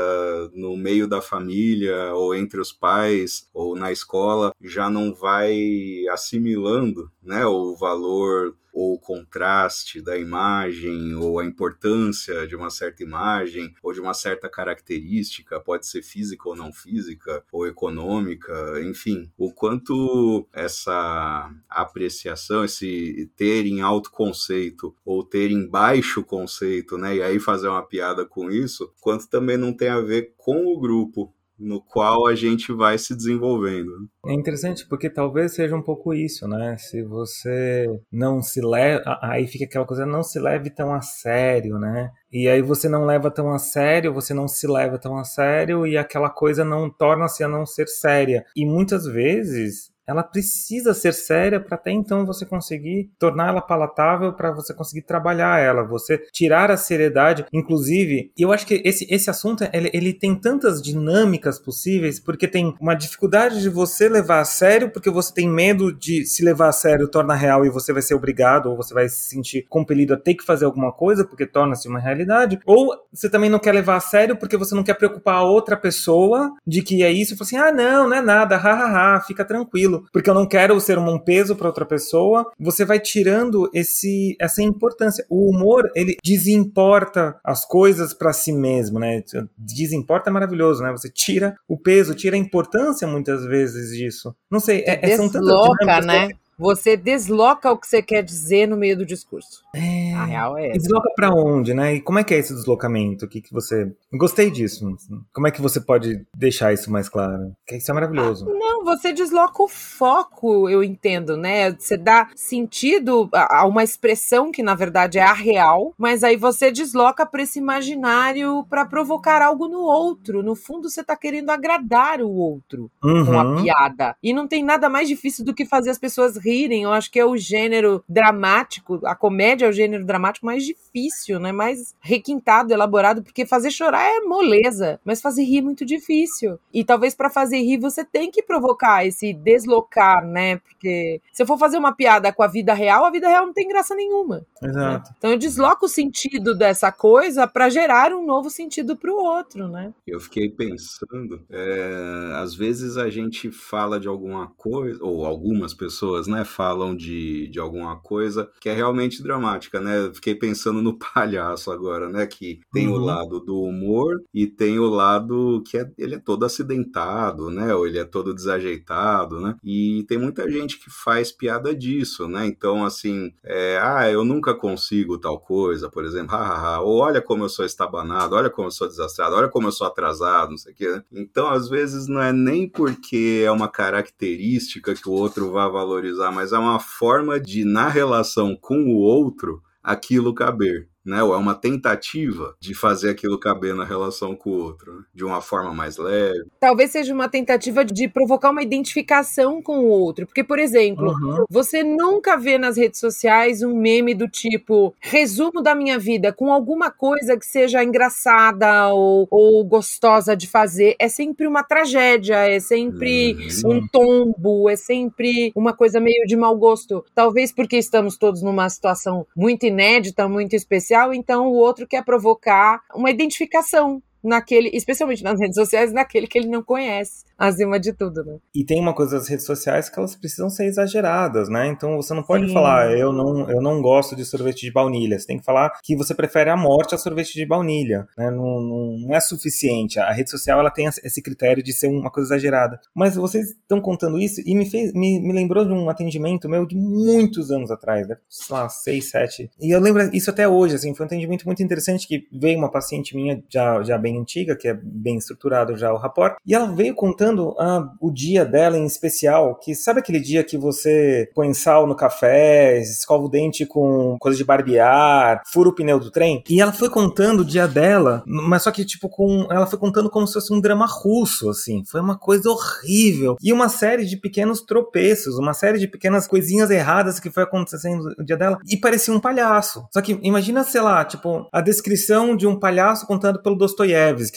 no 0.53 0.75
meio 0.75 1.07
da 1.07 1.21
família 1.21 2.13
ou 2.13 2.35
entre 2.35 2.59
os 2.59 2.71
pais 2.73 3.47
ou 3.53 3.75
na 3.75 3.91
escola 3.91 4.53
já 4.61 4.89
não 4.89 5.13
vai 5.21 6.07
assimilando 6.09 7.11
né, 7.21 7.45
o 7.45 7.75
valor 7.75 8.57
ou 8.73 8.93
o 8.93 8.99
contraste 8.99 10.01
da 10.01 10.17
imagem, 10.17 11.13
ou 11.15 11.39
a 11.39 11.45
importância 11.45 12.47
de 12.47 12.55
uma 12.55 12.69
certa 12.69 13.03
imagem, 13.03 13.73
ou 13.83 13.91
de 13.91 13.99
uma 13.99 14.13
certa 14.13 14.49
característica, 14.49 15.59
pode 15.59 15.85
ser 15.85 16.01
física 16.01 16.47
ou 16.47 16.55
não 16.55 16.71
física, 16.71 17.43
ou 17.51 17.67
econômica, 17.67 18.81
enfim, 18.81 19.29
o 19.37 19.53
quanto 19.53 20.47
essa 20.53 21.51
apreciação, 21.69 22.63
esse 22.63 23.29
ter 23.35 23.65
em 23.65 23.81
alto 23.81 24.09
conceito 24.09 24.95
ou 25.05 25.23
ter 25.23 25.51
em 25.51 25.67
baixo 25.67 26.23
conceito, 26.23 26.97
né, 26.97 27.17
e 27.17 27.21
aí 27.21 27.39
fazer 27.39 27.67
uma 27.67 27.85
piada 27.85 28.25
com 28.25 28.49
isso, 28.49 28.93
quanto 29.01 29.27
também 29.27 29.57
não 29.57 29.73
tem 29.73 29.89
a 29.89 29.99
ver 29.99 30.33
com 30.37 30.65
o 30.65 30.79
grupo, 30.79 31.33
no 31.61 31.81
qual 31.81 32.27
a 32.27 32.35
gente 32.35 32.73
vai 32.73 32.97
se 32.97 33.15
desenvolvendo. 33.15 33.91
É 34.25 34.33
interessante 34.33 34.87
porque 34.87 35.09
talvez 35.09 35.53
seja 35.53 35.75
um 35.75 35.81
pouco 35.81 36.13
isso, 36.13 36.47
né? 36.47 36.75
Se 36.77 37.03
você 37.03 37.87
não 38.11 38.41
se 38.41 38.61
leva, 38.61 39.19
aí 39.21 39.47
fica 39.47 39.65
aquela 39.65 39.85
coisa, 39.85 40.05
não 40.05 40.23
se 40.23 40.39
leve 40.39 40.69
tão 40.69 40.93
a 40.93 41.01
sério, 41.01 41.77
né? 41.77 42.09
E 42.31 42.47
aí 42.47 42.61
você 42.61 42.89
não 42.89 43.05
leva 43.05 43.29
tão 43.29 43.51
a 43.51 43.59
sério, 43.59 44.13
você 44.13 44.33
não 44.33 44.47
se 44.47 44.65
leva 44.65 44.97
tão 44.97 45.17
a 45.17 45.23
sério 45.23 45.85
e 45.85 45.97
aquela 45.97 46.29
coisa 46.29 46.65
não 46.65 46.89
torna-se 46.89 47.43
a 47.43 47.47
não 47.47 47.65
ser 47.65 47.87
séria. 47.87 48.43
E 48.55 48.65
muitas 48.65 49.05
vezes 49.05 49.90
ela 50.07 50.23
precisa 50.23 50.93
ser 50.93 51.13
séria 51.13 51.59
para 51.59 51.75
até 51.75 51.91
então 51.91 52.25
você 52.25 52.45
conseguir 52.45 53.09
torná-la 53.17 53.61
palatável 53.61 54.33
para 54.33 54.51
você 54.51 54.73
conseguir 54.73 55.03
trabalhar 55.03 55.59
ela, 55.59 55.83
você 55.83 56.17
tirar 56.31 56.69
a 56.71 56.77
seriedade, 56.77 57.45
inclusive, 57.53 58.31
eu 58.37 58.51
acho 58.51 58.65
que 58.65 58.81
esse, 58.85 59.07
esse 59.09 59.29
assunto 59.29 59.63
ele, 59.73 59.89
ele 59.93 60.13
tem 60.13 60.35
tantas 60.35 60.81
dinâmicas 60.81 61.59
possíveis, 61.59 62.19
porque 62.19 62.47
tem 62.47 62.75
uma 62.79 62.95
dificuldade 62.95 63.61
de 63.61 63.69
você 63.69 64.09
levar 64.09 64.39
a 64.39 64.45
sério, 64.45 64.91
porque 64.91 65.09
você 65.09 65.33
tem 65.33 65.49
medo 65.49 65.91
de 65.91 66.25
se 66.25 66.43
levar 66.43 66.69
a 66.69 66.73
sério 66.73 67.07
torna 67.07 67.33
real 67.33 67.65
e 67.65 67.69
você 67.69 67.93
vai 67.93 68.01
ser 68.01 68.15
obrigado 68.15 68.69
ou 68.69 68.77
você 68.77 68.93
vai 68.93 69.07
se 69.09 69.29
sentir 69.29 69.65
compelido 69.69 70.13
a 70.13 70.17
ter 70.17 70.35
que 70.35 70.43
fazer 70.43 70.65
alguma 70.65 70.91
coisa 70.91 71.25
porque 71.25 71.45
torna-se 71.45 71.87
uma 71.87 71.99
realidade, 71.99 72.59
ou 72.65 72.93
você 73.11 73.29
também 73.29 73.49
não 73.49 73.59
quer 73.59 73.73
levar 73.73 73.95
a 73.95 73.99
sério 73.99 74.35
porque 74.35 74.57
você 74.57 74.75
não 74.75 74.83
quer 74.83 74.95
preocupar 74.95 75.35
a 75.35 75.43
outra 75.43 75.77
pessoa 75.77 76.51
de 76.65 76.81
que 76.81 77.03
é 77.03 77.11
isso 77.11 77.33
e 77.33 77.37
fala 77.37 77.47
assim: 77.47 77.57
"Ah, 77.57 77.71
não, 77.71 78.09
não 78.09 78.17
é 78.17 78.21
nada, 78.21 78.57
hahaha, 78.57 79.21
fica 79.21 79.45
tranquilo" 79.45 79.90
porque 80.11 80.29
eu 80.29 80.33
não 80.33 80.47
quero 80.47 80.79
ser 80.79 80.97
um 80.97 81.19
peso 81.19 81.55
para 81.55 81.67
outra 81.67 81.85
pessoa, 81.85 82.51
você 82.59 82.85
vai 82.85 82.99
tirando 82.99 83.69
esse 83.73 84.35
essa 84.39 84.61
importância. 84.61 85.25
O 85.29 85.49
humor, 85.49 85.89
ele 85.95 86.17
desimporta 86.23 87.37
as 87.43 87.65
coisas 87.65 88.13
para 88.13 88.33
si 88.33 88.51
mesmo, 88.51 88.99
né? 88.99 89.23
Desimporta 89.57 90.29
é 90.29 90.33
maravilhoso, 90.33 90.83
né? 90.83 90.91
Você 90.91 91.09
tira 91.09 91.55
o 91.67 91.77
peso, 91.77 92.15
tira 92.15 92.35
a 92.35 92.39
importância 92.39 93.07
muitas 93.07 93.45
vezes 93.45 93.97
disso. 93.97 94.35
Não 94.49 94.59
sei, 94.59 94.83
é, 94.85 95.11
é, 95.11 95.17
são 95.17 95.29
tantas 95.29 96.05
né? 96.05 96.29
Você 96.61 96.95
desloca 96.95 97.71
o 97.71 97.77
que 97.77 97.87
você 97.87 98.03
quer 98.03 98.21
dizer 98.21 98.67
no 98.67 98.77
meio 98.77 98.95
do 98.95 99.03
discurso. 99.03 99.63
É... 99.75 100.13
A 100.13 100.25
real 100.25 100.57
é 100.59 100.67
essa. 100.67 100.77
Desloca 100.77 101.09
para 101.15 101.33
onde, 101.33 101.73
né? 101.73 101.95
E 101.95 102.01
como 102.01 102.19
é 102.19 102.23
que 102.23 102.35
é 102.35 102.37
esse 102.37 102.53
deslocamento? 102.53 103.25
O 103.25 103.27
que, 103.27 103.41
que 103.41 103.51
você. 103.51 103.91
Gostei 104.13 104.51
disso. 104.51 104.95
Como 105.33 105.47
é 105.47 105.51
que 105.51 105.59
você 105.59 105.81
pode 105.81 106.23
deixar 106.37 106.71
isso 106.71 106.91
mais 106.91 107.09
claro? 107.09 107.51
Que 107.65 107.77
isso 107.77 107.89
é 107.89 107.93
maravilhoso. 107.95 108.45
Ah, 108.47 108.53
não, 108.53 108.83
você 108.85 109.11
desloca 109.11 109.63
o 109.63 109.67
foco, 109.67 110.69
eu 110.69 110.83
entendo, 110.83 111.35
né? 111.35 111.71
Você 111.71 111.97
dá 111.97 112.29
sentido 112.35 113.27
a 113.33 113.65
uma 113.65 113.83
expressão 113.83 114.51
que 114.51 114.61
na 114.61 114.75
verdade 114.75 115.17
é 115.17 115.23
a 115.23 115.33
real, 115.33 115.95
mas 115.97 116.23
aí 116.23 116.37
você 116.37 116.71
desloca 116.71 117.25
para 117.25 117.41
esse 117.41 117.57
imaginário 117.57 118.63
para 118.69 118.85
provocar 118.85 119.41
algo 119.41 119.67
no 119.67 119.79
outro. 119.79 120.43
No 120.43 120.55
fundo, 120.55 120.91
você 120.91 121.03
tá 121.03 121.15
querendo 121.15 121.49
agradar 121.49 122.21
o 122.21 122.29
outro 122.29 122.91
uhum. 123.03 123.25
com 123.25 123.39
a 123.39 123.43
uhum. 123.43 123.63
piada. 123.63 124.15
E 124.21 124.31
não 124.31 124.47
tem 124.47 124.63
nada 124.63 124.87
mais 124.87 125.07
difícil 125.07 125.43
do 125.43 125.55
que 125.55 125.65
fazer 125.65 125.89
as 125.89 125.97
pessoas 125.97 126.37
rirem 126.37 126.50
rirem. 126.51 126.83
Eu 126.83 126.91
acho 126.91 127.09
que 127.11 127.19
é 127.19 127.25
o 127.25 127.37
gênero 127.37 128.03
dramático, 128.07 128.99
a 129.05 129.15
comédia 129.15 129.65
é 129.65 129.69
o 129.69 129.73
gênero 129.73 130.05
dramático 130.05 130.45
mais 130.45 130.63
difícil, 130.63 131.39
né? 131.39 131.51
Mais 131.51 131.95
requintado, 131.99 132.73
elaborado, 132.73 133.23
porque 133.23 133.45
fazer 133.45 133.71
chorar 133.71 134.05
é 134.05 134.21
moleza, 134.21 134.99
mas 135.03 135.21
fazer 135.21 135.43
rir 135.43 135.59
é 135.59 135.61
muito 135.61 135.85
difícil. 135.85 136.59
E 136.73 136.83
talvez 136.83 137.15
para 137.15 137.29
fazer 137.29 137.59
rir 137.59 137.77
você 137.77 138.03
tem 138.03 138.29
que 138.29 138.43
provocar 138.43 139.05
esse 139.05 139.33
deslocar, 139.33 140.25
né? 140.25 140.57
Porque 140.57 141.21
se 141.31 141.41
eu 141.41 141.47
for 141.47 141.57
fazer 141.57 141.77
uma 141.77 141.93
piada 141.93 142.31
com 142.31 142.43
a 142.43 142.47
vida 142.47 142.73
real, 142.73 143.05
a 143.05 143.11
vida 143.11 143.27
real 143.27 143.45
não 143.45 143.53
tem 143.53 143.67
graça 143.67 143.95
nenhuma. 143.95 144.45
Exato. 144.61 145.09
Né? 145.09 145.15
Então 145.17 145.31
eu 145.31 145.37
desloco 145.37 145.85
o 145.85 145.89
sentido 145.89 146.55
dessa 146.55 146.91
coisa 146.91 147.47
para 147.47 147.69
gerar 147.69 148.13
um 148.13 148.25
novo 148.25 148.49
sentido 148.49 148.95
para 148.95 149.11
o 149.11 149.15
outro, 149.15 149.67
né? 149.67 149.93
Eu 150.05 150.19
fiquei 150.19 150.49
pensando, 150.49 151.41
é, 151.49 152.33
às 152.35 152.55
vezes 152.55 152.97
a 152.97 153.09
gente 153.09 153.51
fala 153.51 153.99
de 153.99 154.07
alguma 154.07 154.47
coisa, 154.57 155.03
ou 155.03 155.25
algumas 155.25 155.73
pessoas, 155.73 156.27
né? 156.27 156.40
Falam 156.43 156.95
de, 156.95 157.47
de 157.47 157.59
alguma 157.59 157.97
coisa 157.97 158.49
que 158.59 158.69
é 158.69 158.73
realmente 158.73 159.21
dramática, 159.21 159.79
né? 159.79 160.11
Fiquei 160.13 160.35
pensando 160.35 160.81
no 160.81 160.97
palhaço 161.13 161.71
agora, 161.71 162.09
né? 162.09 162.25
Que 162.25 162.59
tem 162.71 162.87
uhum. 162.87 162.95
o 162.95 162.97
lado 162.97 163.39
do 163.39 163.61
humor 163.61 164.21
e 164.33 164.47
tem 164.47 164.79
o 164.79 164.87
lado 164.87 165.63
que 165.65 165.77
é, 165.77 165.89
ele 165.97 166.15
é 166.15 166.19
todo 166.19 166.45
acidentado, 166.45 167.49
né? 167.49 167.73
Ou 167.73 167.87
ele 167.87 167.99
é 167.99 168.05
todo 168.05 168.33
desajeitado, 168.33 169.39
né? 169.39 169.55
E 169.63 170.05
tem 170.07 170.17
muita 170.17 170.49
gente 170.49 170.79
que 170.79 170.89
faz 170.89 171.31
piada 171.31 171.73
disso, 171.73 172.27
né? 172.27 172.45
Então, 172.45 172.85
assim, 172.85 173.33
é, 173.43 173.79
ah, 173.81 174.09
eu 174.09 174.23
nunca 174.23 174.53
consigo 174.53 175.17
tal 175.17 175.39
coisa, 175.39 175.89
por 175.89 176.05
exemplo, 176.05 176.35
hahaha, 176.35 176.81
ou 176.81 176.97
olha 176.99 177.21
como 177.21 177.43
eu 177.43 177.49
sou 177.49 177.65
estabanado, 177.65 178.35
olha 178.35 178.49
como 178.49 178.67
eu 178.67 178.71
sou 178.71 178.87
desastrado, 178.87 179.35
olha 179.35 179.49
como 179.49 179.67
eu 179.67 179.71
sou 179.71 179.87
atrasado, 179.87 180.51
não 180.51 180.57
sei 180.57 180.73
o 180.73 180.75
quê, 180.75 180.89
né? 180.89 181.03
Então, 181.11 181.49
às 181.49 181.69
vezes, 181.69 182.07
não 182.07 182.21
é 182.21 182.31
nem 182.31 182.67
porque 182.67 183.43
é 183.45 183.51
uma 183.51 183.67
característica 183.67 184.93
que 184.93 185.09
o 185.09 185.13
outro 185.13 185.51
vai 185.51 185.69
valorizar 185.69 186.20
mas 186.29 186.51
é 186.51 186.59
uma 186.59 186.79
forma 186.79 187.39
de, 187.39 187.63
na 187.63 187.87
relação 187.87 188.55
com 188.55 188.83
o 188.83 188.97
outro, 188.97 189.63
aquilo 189.81 190.35
caber. 190.35 190.90
Né? 191.05 191.21
Ou 191.23 191.33
é 191.33 191.37
uma 191.37 191.55
tentativa 191.55 192.55
de 192.59 192.73
fazer 192.73 193.09
aquilo 193.09 193.39
caber 193.39 193.75
na 193.75 193.83
relação 193.83 194.35
com 194.35 194.51
o 194.51 194.57
outro, 194.57 194.93
né? 194.93 195.03
de 195.13 195.23
uma 195.23 195.41
forma 195.41 195.73
mais 195.73 195.97
leve. 195.97 196.45
Talvez 196.59 196.91
seja 196.91 197.13
uma 197.13 197.27
tentativa 197.27 197.83
de 197.83 198.07
provocar 198.07 198.51
uma 198.51 198.63
identificação 198.63 199.61
com 199.61 199.79
o 199.79 199.87
outro. 199.87 200.25
Porque, 200.25 200.43
por 200.43 200.59
exemplo, 200.59 201.09
uhum. 201.09 201.45
você 201.49 201.83
nunca 201.83 202.37
vê 202.37 202.57
nas 202.57 202.77
redes 202.77 202.99
sociais 202.99 203.61
um 203.61 203.75
meme 203.75 204.13
do 204.13 204.27
tipo 204.27 204.93
resumo 204.99 205.61
da 205.61 205.75
minha 205.75 205.97
vida 205.97 206.31
com 206.31 206.51
alguma 206.51 206.91
coisa 206.91 207.37
que 207.37 207.45
seja 207.45 207.83
engraçada 207.83 208.89
ou, 208.93 209.27
ou 209.29 209.63
gostosa 209.63 210.35
de 210.35 210.47
fazer. 210.47 210.95
É 210.99 211.07
sempre 211.07 211.47
uma 211.47 211.63
tragédia, 211.63 212.35
é 212.47 212.59
sempre 212.59 213.35
uhum. 213.63 213.77
um 213.77 213.87
tombo, 213.87 214.69
é 214.69 214.75
sempre 214.75 215.51
uma 215.55 215.73
coisa 215.73 215.99
meio 215.99 216.25
de 216.25 216.35
mau 216.35 216.55
gosto. 216.55 217.03
Talvez 217.13 217.51
porque 217.51 217.77
estamos 217.77 218.17
todos 218.17 218.41
numa 218.41 218.69
situação 218.69 219.25
muito 219.35 219.65
inédita, 219.65 220.27
muito 220.27 220.55
especial, 220.91 221.13
então 221.13 221.47
o 221.47 221.53
outro 221.53 221.87
quer 221.87 222.03
provocar 222.03 222.81
uma 222.93 223.09
identificação 223.09 224.03
naquele, 224.23 224.69
especialmente 224.73 225.23
nas 225.23 225.39
redes 225.39 225.55
sociais, 225.55 225.91
naquele 225.91 226.27
que 226.27 226.37
ele 226.37 226.47
não 226.47 226.63
conhece 226.63 227.23
acima 227.37 227.79
de 227.79 227.91
tudo, 227.91 228.23
né? 228.23 228.37
E 228.53 228.63
tem 228.63 228.79
uma 228.79 228.93
coisa 228.93 229.17
das 229.17 229.27
redes 229.27 229.45
sociais 229.45 229.89
que 229.89 229.97
elas 229.97 230.15
precisam 230.15 230.49
ser 230.49 230.65
exageradas, 230.65 231.49
né? 231.49 231.67
Então 231.67 231.95
você 231.97 232.13
não 232.13 232.23
pode 232.23 232.47
Sim. 232.47 232.53
falar, 232.53 232.95
eu 232.95 233.11
não, 233.11 233.49
eu 233.49 233.61
não 233.61 233.81
gosto 233.81 234.15
de 234.15 234.23
sorvete 234.23 234.61
de 234.61 234.71
baunilha. 234.71 235.17
Você 235.17 235.25
tem 235.25 235.39
que 235.39 235.45
falar 235.45 235.71
que 235.83 235.95
você 235.95 236.13
prefere 236.13 236.49
a 236.49 236.57
morte 236.57 236.93
a 236.93 236.97
sorvete 236.97 237.33
de 237.33 237.45
baunilha, 237.45 238.07
né? 238.17 238.29
Não, 238.29 238.61
não, 238.61 238.97
não 238.99 239.15
é 239.15 239.19
suficiente. 239.19 239.99
A 239.99 240.11
rede 240.11 240.29
social 240.29 240.59
ela 240.59 240.69
tem 240.69 240.85
esse 240.85 241.21
critério 241.21 241.63
de 241.63 241.73
ser 241.73 241.87
uma 241.87 242.11
coisa 242.11 242.29
exagerada. 242.35 242.79
Mas 242.93 243.15
vocês 243.15 243.49
estão 243.49 243.81
contando 243.81 244.19
isso 244.19 244.41
e 244.45 244.55
me 244.55 244.69
fez, 244.69 244.93
me, 244.93 245.19
me 245.19 245.33
lembrou 245.33 245.65
de 245.65 245.71
um 245.71 245.89
atendimento 245.89 246.47
meu 246.47 246.65
de 246.65 246.75
muitos 246.75 247.51
anos 247.51 247.71
atrás, 247.71 248.07
né? 248.07 248.17
sei 248.29 248.55
lá, 248.55 248.69
seis, 248.69 249.09
sete. 249.09 249.49
E 249.59 249.71
eu 249.71 249.79
lembro 249.79 250.09
isso 250.15 250.29
até 250.29 250.47
hoje, 250.47 250.75
assim, 250.75 250.93
foi 250.93 251.05
um 251.05 251.07
atendimento 251.07 251.45
muito 251.45 251.61
interessante 251.61 252.07
que 252.07 252.27
veio 252.31 252.57
uma 252.57 252.71
paciente 252.71 253.15
minha 253.15 253.43
já, 253.49 253.81
já 253.83 253.97
bem 253.97 254.10
antiga, 254.17 254.55
que 254.55 254.67
é 254.67 254.73
bem 254.73 255.17
estruturado 255.17 255.75
já 255.77 255.91
o 255.93 255.97
rapport, 255.97 256.35
e 256.45 256.53
ela 256.53 256.67
veio 256.67 256.95
contando 256.95 257.21
contando 257.21 257.55
ah, 257.59 257.91
o 257.99 258.11
dia 258.11 258.45
dela 258.45 258.77
em 258.77 258.85
especial, 258.85 259.55
que 259.55 259.75
sabe 259.75 259.99
aquele 259.99 260.19
dia 260.19 260.43
que 260.43 260.57
você 260.57 261.29
põe 261.33 261.53
sal 261.53 261.87
no 261.87 261.95
café, 261.95 262.79
escova 262.79 263.25
o 263.25 263.29
dente 263.29 263.65
com 263.65 264.17
coisa 264.19 264.37
de 264.37 264.43
barbear, 264.43 265.41
fura 265.45 265.69
o 265.69 265.75
pneu 265.75 265.99
do 265.99 266.11
trem? 266.11 266.43
E 266.49 266.61
ela 266.61 266.73
foi 266.73 266.89
contando 266.89 267.41
o 267.41 267.45
dia 267.45 267.67
dela, 267.67 268.23
mas 268.25 268.63
só 268.63 268.71
que 268.71 268.85
tipo 268.85 269.09
com 269.09 269.47
ela 269.51 269.65
foi 269.65 269.77
contando 269.77 270.09
como 270.09 270.27
se 270.27 270.33
fosse 270.33 270.53
um 270.53 270.59
drama 270.59 270.85
russo, 270.85 271.49
assim. 271.49 271.83
Foi 271.85 272.01
uma 272.01 272.17
coisa 272.17 272.49
horrível. 272.49 273.35
E 273.41 273.53
uma 273.53 273.69
série 273.69 274.05
de 274.05 274.17
pequenos 274.17 274.61
tropeços, 274.61 275.37
uma 275.37 275.53
série 275.53 275.79
de 275.79 275.87
pequenas 275.87 276.27
coisinhas 276.27 276.69
erradas 276.69 277.19
que 277.19 277.29
foi 277.29 277.43
acontecendo 277.43 278.13
no 278.17 278.25
dia 278.25 278.37
dela 278.37 278.57
e 278.67 278.77
parecia 278.77 279.13
um 279.13 279.19
palhaço. 279.19 279.85
Só 279.91 280.01
que 280.01 280.19
imagina, 280.23 280.63
sei 280.63 280.81
lá, 280.81 281.03
tipo, 281.05 281.47
a 281.51 281.61
descrição 281.61 282.35
de 282.35 282.47
um 282.47 282.59
palhaço 282.59 283.05
contado 283.05 283.41
pelo 283.41 283.55
Dostoiévski, 283.55 283.91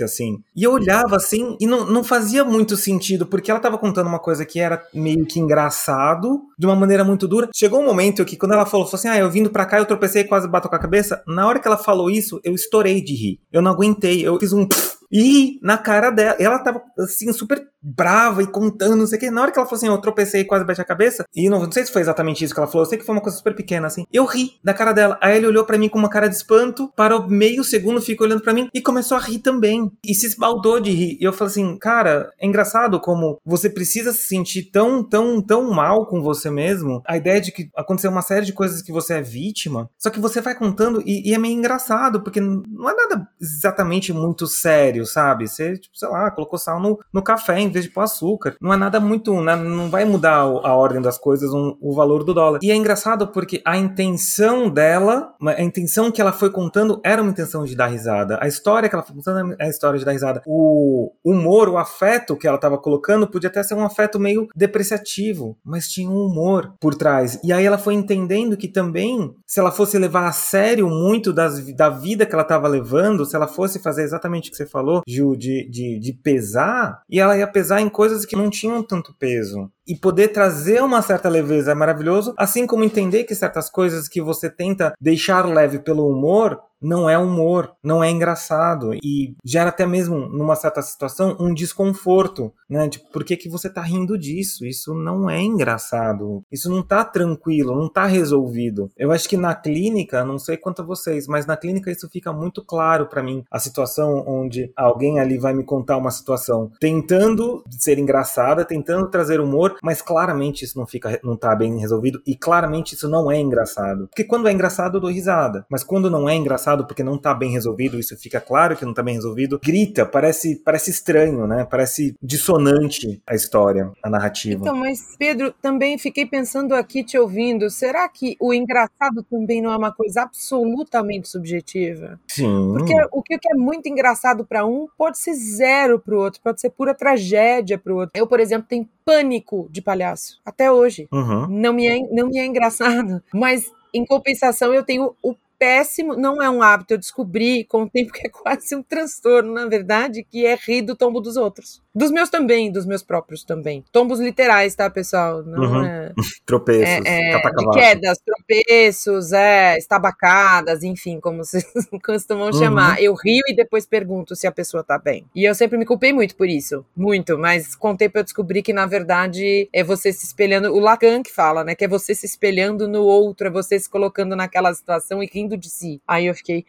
assim. 0.05 0.43
E 0.55 0.63
eu 0.63 0.73
olhava 0.73 1.17
assim 1.17 1.57
e 1.61 1.67
não, 1.67 1.85
não 1.87 2.05
fazia 2.05 2.45
muito 2.45 2.77
sentido, 2.77 3.27
porque 3.27 3.51
ela 3.51 3.61
tava 3.61 3.79
contando 3.79 4.07
uma 4.07 4.19
coisa 4.19 4.45
que 4.45 4.61
era 4.61 4.83
meio 4.93 5.25
que 5.27 5.41
engraçado, 5.41 6.43
de 6.59 6.67
uma 6.67 6.77
maneira 6.77 7.05
muito 7.05 7.27
dura. 7.27 7.49
Chegou 7.55 7.81
um 7.81 7.87
momento 7.87 8.25
que 8.25 8.37
quando 8.37 8.53
ela 8.53 8.67
falou, 8.67 8.87
falou 8.87 8.99
assim, 8.99 9.09
ah, 9.09 9.19
eu 9.19 9.31
vindo 9.31 9.51
pra 9.51 9.67
cá, 9.67 9.79
eu 9.79 9.87
tropecei 9.87 10.23
e 10.23 10.29
quase 10.29 10.49
bato 10.49 10.69
com 10.69 10.77
a 10.77 10.79
cabeça. 10.79 11.23
Na 11.27 11.47
hora 11.47 11.59
que 11.59 11.67
ela 11.67 11.79
falou 11.79 12.11
isso, 12.11 12.41
eu 12.45 12.55
estourei 12.55 13.03
de 13.03 13.15
rir. 13.15 13.41
Eu 13.53 13.63
não 13.63 13.73
aguentei, 13.73 14.27
eu 14.27 14.39
fiz 14.39 14.53
um... 14.53 14.67
E 15.17 15.61
na 15.63 15.79
cara 15.79 16.11
dela, 16.11 16.35
ela 16.41 16.59
tava 16.59 16.83
assim, 16.99 17.33
super 17.33 17.65
brava 17.85 18.43
e 18.43 18.47
contando, 18.47 18.97
não 18.97 19.07
sei 19.07 19.19
o 19.19 19.21
que. 19.21 19.31
Na 19.31 19.43
hora 19.43 19.53
que 19.53 19.59
ela 19.59 19.67
falou 19.67 19.77
assim, 19.77 19.89
eu 19.89 19.99
tropecei 19.99 20.41
e 20.41 20.45
quase 20.45 20.65
bati 20.65 20.81
a 20.81 20.85
cabeça, 20.85 21.25
e 21.35 21.51
não, 21.51 21.61
não 21.61 21.71
sei 21.71 21.85
se 21.85 21.93
foi 21.93 22.01
exatamente 22.01 22.45
isso 22.45 22.55
que 22.55 22.61
ela 22.61 22.67
falou, 22.67 22.85
eu 22.85 22.89
sei 22.89 22.99
que 22.99 23.05
foi 23.05 23.15
uma 23.15 23.21
coisa 23.21 23.37
super 23.37 23.55
pequena, 23.55 23.87
assim. 23.87 24.05
Eu 24.13 24.25
ri 24.25 24.53
da 24.63 24.73
cara 24.73 24.93
dela. 24.93 25.19
Aí 25.21 25.37
ele 25.37 25.47
olhou 25.47 25.65
para 25.65 25.77
mim 25.77 25.89
com 25.89 25.99
uma 25.99 26.09
cara 26.09 26.29
de 26.29 26.37
espanto, 26.37 26.91
parou 26.97 27.29
meio 27.29 27.63
segundo, 27.63 28.01
ficou 28.01 28.27
olhando 28.27 28.43
para 28.43 28.55
mim 28.55 28.69
e 28.73 28.81
começou 28.81 29.17
a 29.17 29.21
rir 29.21 29.41
também. 29.41 29.91
E 30.05 30.15
se 30.15 30.27
esbaldou 30.27 30.81
de 30.81 30.91
rir. 30.91 31.19
E 31.21 31.25
eu 31.25 31.33
falei 31.33 31.51
assim, 31.51 31.79
cara, 31.79 32.31
é 32.41 32.47
engraçado 32.47 32.99
como 33.01 33.39
você 33.45 33.69
precisa 33.69 34.13
se 34.13 34.27
sentir 34.27 34.71
tão, 34.71 35.03
tão, 35.03 35.43
tão 35.43 35.71
mal 35.71 36.07
com 36.07 36.23
você 36.23 36.51
mesmo. 36.51 37.03
A 37.07 37.17
ideia 37.17 37.41
de 37.41 37.53
que 37.53 37.69
aconteceu 37.77 38.11
uma 38.11 38.23
série 38.23 38.47
de 38.47 38.53
coisas 38.53 38.83
que 38.83 38.93
você 38.93 39.15
é 39.15 39.23
vítima, 39.23 39.91
só 39.99 40.11
que 40.11 40.21
você 40.21 40.41
vai 40.41 40.55
contando 40.55 41.03
e, 41.05 41.29
e 41.31 41.35
é 41.35 41.39
meio 41.39 41.55
engraçado, 41.55 42.23
porque 42.23 42.41
não 42.41 42.89
é 42.89 42.95
nada 42.95 43.29
exatamente 43.41 44.13
muito 44.13 44.47
sério, 44.47 45.05
sabe? 45.05 45.49
Você, 45.49 45.77
tipo, 45.79 45.97
sei 45.97 46.09
lá, 46.09 46.31
colocou 46.31 46.59
sal 46.59 46.81
no, 46.81 46.99
no 47.13 47.23
café 47.23 47.59
em 47.59 47.71
de 47.83 47.91
pôr 47.91 48.03
açúcar. 48.03 48.57
Não 48.61 48.73
é 48.73 48.77
nada 48.77 49.01
muito. 49.01 49.35
Né? 49.41 49.57
Não 49.57 49.91
vai 49.91 50.05
mudar 50.05 50.37
a 50.37 50.75
ordem 50.75 51.01
das 51.01 51.19
coisas, 51.19 51.51
o 51.53 51.93
valor 51.95 52.25
do 52.25 52.35
dólar. 52.35 52.61
E 52.63 52.71
é 52.71 52.75
engraçado 52.75 53.29
porque 53.29 53.61
a 53.65 53.77
intenção 53.77 54.69
dela, 54.69 55.35
a 55.41 55.63
intenção 55.63 56.11
que 56.11 56.21
ela 56.21 56.33
foi 56.33 56.51
contando 56.51 57.01
era 57.05 57.23
uma 57.23 57.31
intenção 57.31 57.65
de 57.65 57.75
dar 57.75 57.87
risada. 57.87 58.39
A 58.41 58.47
história 58.47 58.89
que 58.89 58.95
ela 58.95 59.05
foi 59.05 59.15
contando 59.15 59.57
é 59.59 59.67
a 59.67 59.69
história 59.69 59.99
de 59.99 60.05
dar 60.05 60.13
risada. 60.13 60.43
O 60.47 61.13
humor, 61.25 61.69
o 61.69 61.79
afeto 61.79 62.37
que 62.37 62.47
ela 62.47 62.57
estava 62.57 62.79
colocando 62.79 63.27
podia 63.27 63.49
até 63.49 63.63
ser 63.63 63.75
um 63.75 63.85
afeto 63.85 64.19
meio 64.19 64.49
depreciativo, 64.55 65.57
mas 65.65 65.89
tinha 65.89 66.09
um 66.09 66.27
humor 66.27 66.75
por 66.81 66.95
trás. 66.95 67.39
E 67.43 67.53
aí 67.53 67.65
ela 67.65 67.79
foi 67.79 67.95
entendendo 67.95 68.57
que 68.57 68.69
também, 68.69 69.35
se 69.47 69.61
ela 69.61 69.73
fosse 69.73 69.99
levar 69.99 70.27
a 70.27 70.33
sério 70.33 70.89
muito 70.89 71.33
das, 71.33 71.65
da 71.75 71.89
vida 71.89 72.27
que 72.27 72.35
ela 72.35 72.43
estava 72.43 72.69
levando, 72.69 73.25
se 73.25 73.37
ela 73.37 73.47
fosse 73.47 73.79
fazer 73.79 74.03
exatamente 74.03 74.49
o 74.49 74.51
que 74.53 74.57
você 74.57 74.67
falou, 74.67 75.03
Gil, 75.07 75.37
de, 75.37 75.69
de, 75.71 75.99
de 75.99 76.13
pesar, 76.13 77.03
e 77.09 77.21
ela 77.21 77.37
ia 77.37 77.47
pesar 77.47 77.64
pesar 77.65 77.81
em 77.81 77.89
coisas 77.89 78.27
que 78.27 78.37
não 78.37 78.51
tinham 78.51 78.83
tanto 78.83 79.15
peso 79.15 79.73
e 79.87 79.97
poder 79.97 80.29
trazer 80.29 80.83
uma 80.83 81.03
certa 81.03 81.29
leveza 81.29 81.73
é 81.73 81.75
maravilhoso, 81.75 82.35
assim 82.39 82.67
como 82.67 82.85
entender 82.85 83.25
que 83.25 83.35
certas 83.35 83.71
coisas 83.71 84.09
que 84.09 84.21
você 84.21 84.49
tenta 84.49 84.95
deixar 85.01 85.47
leve 85.47 85.79
pelo 85.79 86.09
humor 86.09 86.61
não 86.85 87.09
é 87.09 87.17
humor, 87.17 87.73
não 87.83 88.05
é 88.05 88.11
engraçado 88.11 88.95
e 88.95 89.35
gera 89.43 89.71
até 89.71 89.87
mesmo 89.87 90.29
numa 90.29 90.55
certa 90.55 90.83
situação 90.83 91.35
um 91.41 91.55
desconforto, 91.55 92.53
né? 92.69 92.89
Tipo, 92.89 93.11
por 93.11 93.25
que, 93.25 93.37
que 93.37 93.49
você 93.49 93.71
tá 93.71 93.81
rindo 93.81 94.19
disso? 94.19 94.67
Isso 94.67 94.95
não 94.95 95.31
é 95.31 95.41
engraçado. 95.41 96.43
Isso 96.53 96.71
não 96.71 96.83
tá 96.83 97.03
tranquilo, 97.03 97.75
não 97.75 97.91
tá 97.91 98.05
resolvido. 98.05 98.91
Eu 98.99 99.11
acho 99.11 99.29
que 99.29 99.37
na 99.37 99.55
clínica, 99.55 100.25
não 100.25 100.39
sei 100.39 100.59
quanto 100.59 100.83
a 100.83 100.85
vocês, 100.85 101.27
mas 101.27 101.47
na 101.47 101.57
clínica 101.57 101.91
isso 101.91 102.09
fica 102.11 102.33
muito 102.33 102.63
claro 102.63 103.07
para 103.07 103.23
mim. 103.23 103.43
A 103.51 103.59
situação 103.59 104.23
onde 104.27 104.71
alguém 104.77 105.19
ali 105.19 105.39
vai 105.39 105.55
me 105.55 105.65
contar 105.65 105.97
uma 105.97 106.11
situação 106.11 106.71
tentando 106.79 107.65
ser 107.71 107.99
engraçada, 107.99 108.65
tentando 108.65 109.09
trazer 109.09 109.41
humor, 109.41 109.74
mas 109.83 110.03
claramente 110.03 110.65
isso 110.65 110.79
não 110.79 110.87
fica, 110.87 111.19
não 111.23 111.37
tá 111.37 111.55
bem 111.55 111.79
resolvido 111.79 112.23
e 112.27 112.37
claramente 112.37 112.95
isso 112.95 113.09
não 113.09 113.31
é 113.31 113.39
engraçado. 113.39 114.09
Porque 114.09 114.25
quando 114.25 114.49
é 114.49 114.53
engraçado 114.53 114.97
eu 114.97 115.01
dou 115.01 115.11
risada, 115.11 115.67
mas 115.69 115.83
quando 115.85 116.11
não 116.11 116.29
é 116.29 116.35
engraçado 116.35 116.87
porque 116.87 117.03
não 117.03 117.19
tá 117.19 117.35
bem 117.35 117.51
resolvido, 117.51 117.99
isso 117.99 118.17
fica 118.17 118.41
claro 118.41 118.77
que 118.77 118.85
não 118.85 118.95
tá 118.95 119.03
bem 119.03 119.15
resolvido, 119.15 119.61
grita, 119.63 120.05
parece, 120.07 120.57
parece 120.65 120.91
estranho, 120.91 121.47
né? 121.47 121.67
Parece 121.69 122.15
dissonante 122.23 123.23
a 123.27 123.35
história, 123.35 123.91
a 124.03 124.11
narrativa. 124.11 124.61
Então, 124.61 124.77
mas 124.77 125.17
Pedro, 125.19 125.53
também 125.63 125.99
fiquei 125.99 126.27
pensando 126.27 126.75
aqui 126.75 127.05
te 127.05 127.19
ouvindo, 127.19 127.71
será 127.71 128.09
que 128.09 128.37
o 128.41 128.53
engraçado 128.53 129.23
também 129.23 129.63
não 129.63 129.73
é 129.73 129.77
uma 129.77 129.93
coisa 129.93 130.23
absolutamente 130.23 131.29
subjetiva? 131.29 132.19
Sim. 132.29 132.73
Porque 132.73 132.95
o 133.13 133.23
que 133.23 133.35
é 133.35 133.55
muito 133.55 133.89
engraçado 133.89 134.45
para 134.45 134.65
um 134.65 134.87
pode 134.97 135.19
ser 135.19 135.35
zero 135.35 135.99
para 135.99 136.15
o 136.15 136.19
outro, 136.19 136.41
pode 136.43 136.61
ser 136.61 136.71
pura 136.71 136.95
tragédia 136.95 137.79
para 137.79 137.93
o 137.93 137.97
outro. 137.97 138.13
Eu, 138.15 138.27
por 138.27 138.41
exemplo, 138.41 138.67
tenho 138.69 138.89
pânico 139.05 139.69
de 139.71 139.83
palhaço. 139.83 140.41
Até 140.45 140.71
hoje. 140.71 141.09
Uhum. 141.13 141.47
Não, 141.49 141.73
me 141.73 141.87
é, 141.87 141.99
não 142.11 142.29
me 142.29 142.39
é 142.39 142.47
engraçado. 142.47 143.23
Mas, 143.33 143.71
em 143.93 144.05
compensação, 144.05 144.73
eu 144.73 144.85
tenho 144.85 145.15
o 145.23 145.35
péssimo, 145.59 146.17
não 146.17 146.43
é 146.43 146.49
um 146.49 146.63
hábito, 146.63 146.95
eu 146.95 146.99
descobri 146.99 147.65
com 147.65 147.83
o 147.83 147.91
tempo 147.91 148.13
que 148.13 148.27
é 148.27 148.31
quase 148.31 148.75
um 148.75 148.83
transtorno, 148.83 149.53
na 149.53 149.67
verdade, 149.67 150.25
que 150.25 150.47
é 150.47 150.57
rir 150.57 150.83
do 150.83 150.97
tombo 150.97 151.21
dos 151.21 151.37
outros. 151.37 151.83
Dos 151.95 152.11
meus 152.11 152.29
também, 152.29 152.73
dos 152.73 152.85
meus 152.85 153.05
próprios 153.05 153.45
também. 153.45 153.85
Tombos 153.93 154.19
literais, 154.19 154.75
tá, 154.75 154.91
pessoal? 154.91 155.45
Não 155.45 155.63
uhum. 155.63 155.85
é. 155.85 156.13
tropeços, 156.45 157.07
é, 157.07 157.31
é, 157.31 157.39
de 157.39 157.71
quedas, 157.71 158.19
tropeços, 158.19 159.33
é, 159.33 159.79
estabacadas, 159.79 160.83
enfim, 160.83 161.21
como 161.21 161.45
vocês 161.45 161.65
costumam 162.05 162.47
uhum. 162.47 162.53
chamar. 162.53 163.01
Eu 163.01 163.15
rio 163.15 163.43
e 163.47 163.55
depois 163.55 163.87
pergunto 163.87 164.35
se 164.35 164.45
a 164.45 164.51
pessoa 164.51 164.83
tá 164.83 164.99
bem. 164.99 165.25
E 165.37 165.45
eu 165.45 165.55
sempre 165.55 165.79
me 165.79 165.85
culpei 165.85 166.13
muito 166.13 166.35
por 166.35 166.49
isso. 166.49 166.85
Muito, 166.97 167.39
mas 167.39 167.77
com 167.77 167.93
o 167.93 167.97
tempo 167.97 168.19
eu 168.19 168.25
descobri 168.25 168.61
que, 168.61 168.73
na 168.73 168.87
verdade, 168.87 169.69
é 169.73 169.85
você 169.85 170.13
se 170.13 170.27
espelhando. 170.27 170.75
O 170.75 170.81
Lacan 170.81 171.23
que 171.23 171.33
fala, 171.33 171.63
né? 171.63 171.77
Que 171.77 171.85
é 171.85 171.89
você 171.89 172.13
se 172.13 172.27
espelhando 172.27 172.89
no 172.89 173.05
outro, 173.05 173.47
é 173.47 173.51
você 173.51 173.79
se 173.79 173.89
colocando 173.89 174.35
naquela 174.35 174.75
situação 174.75 175.23
e 175.23 175.31
rindo 175.33 175.44
de 175.49 175.71
si. 175.71 176.03
Aí 176.07 176.27
eu 176.27 176.35
fiquei. 176.35 176.65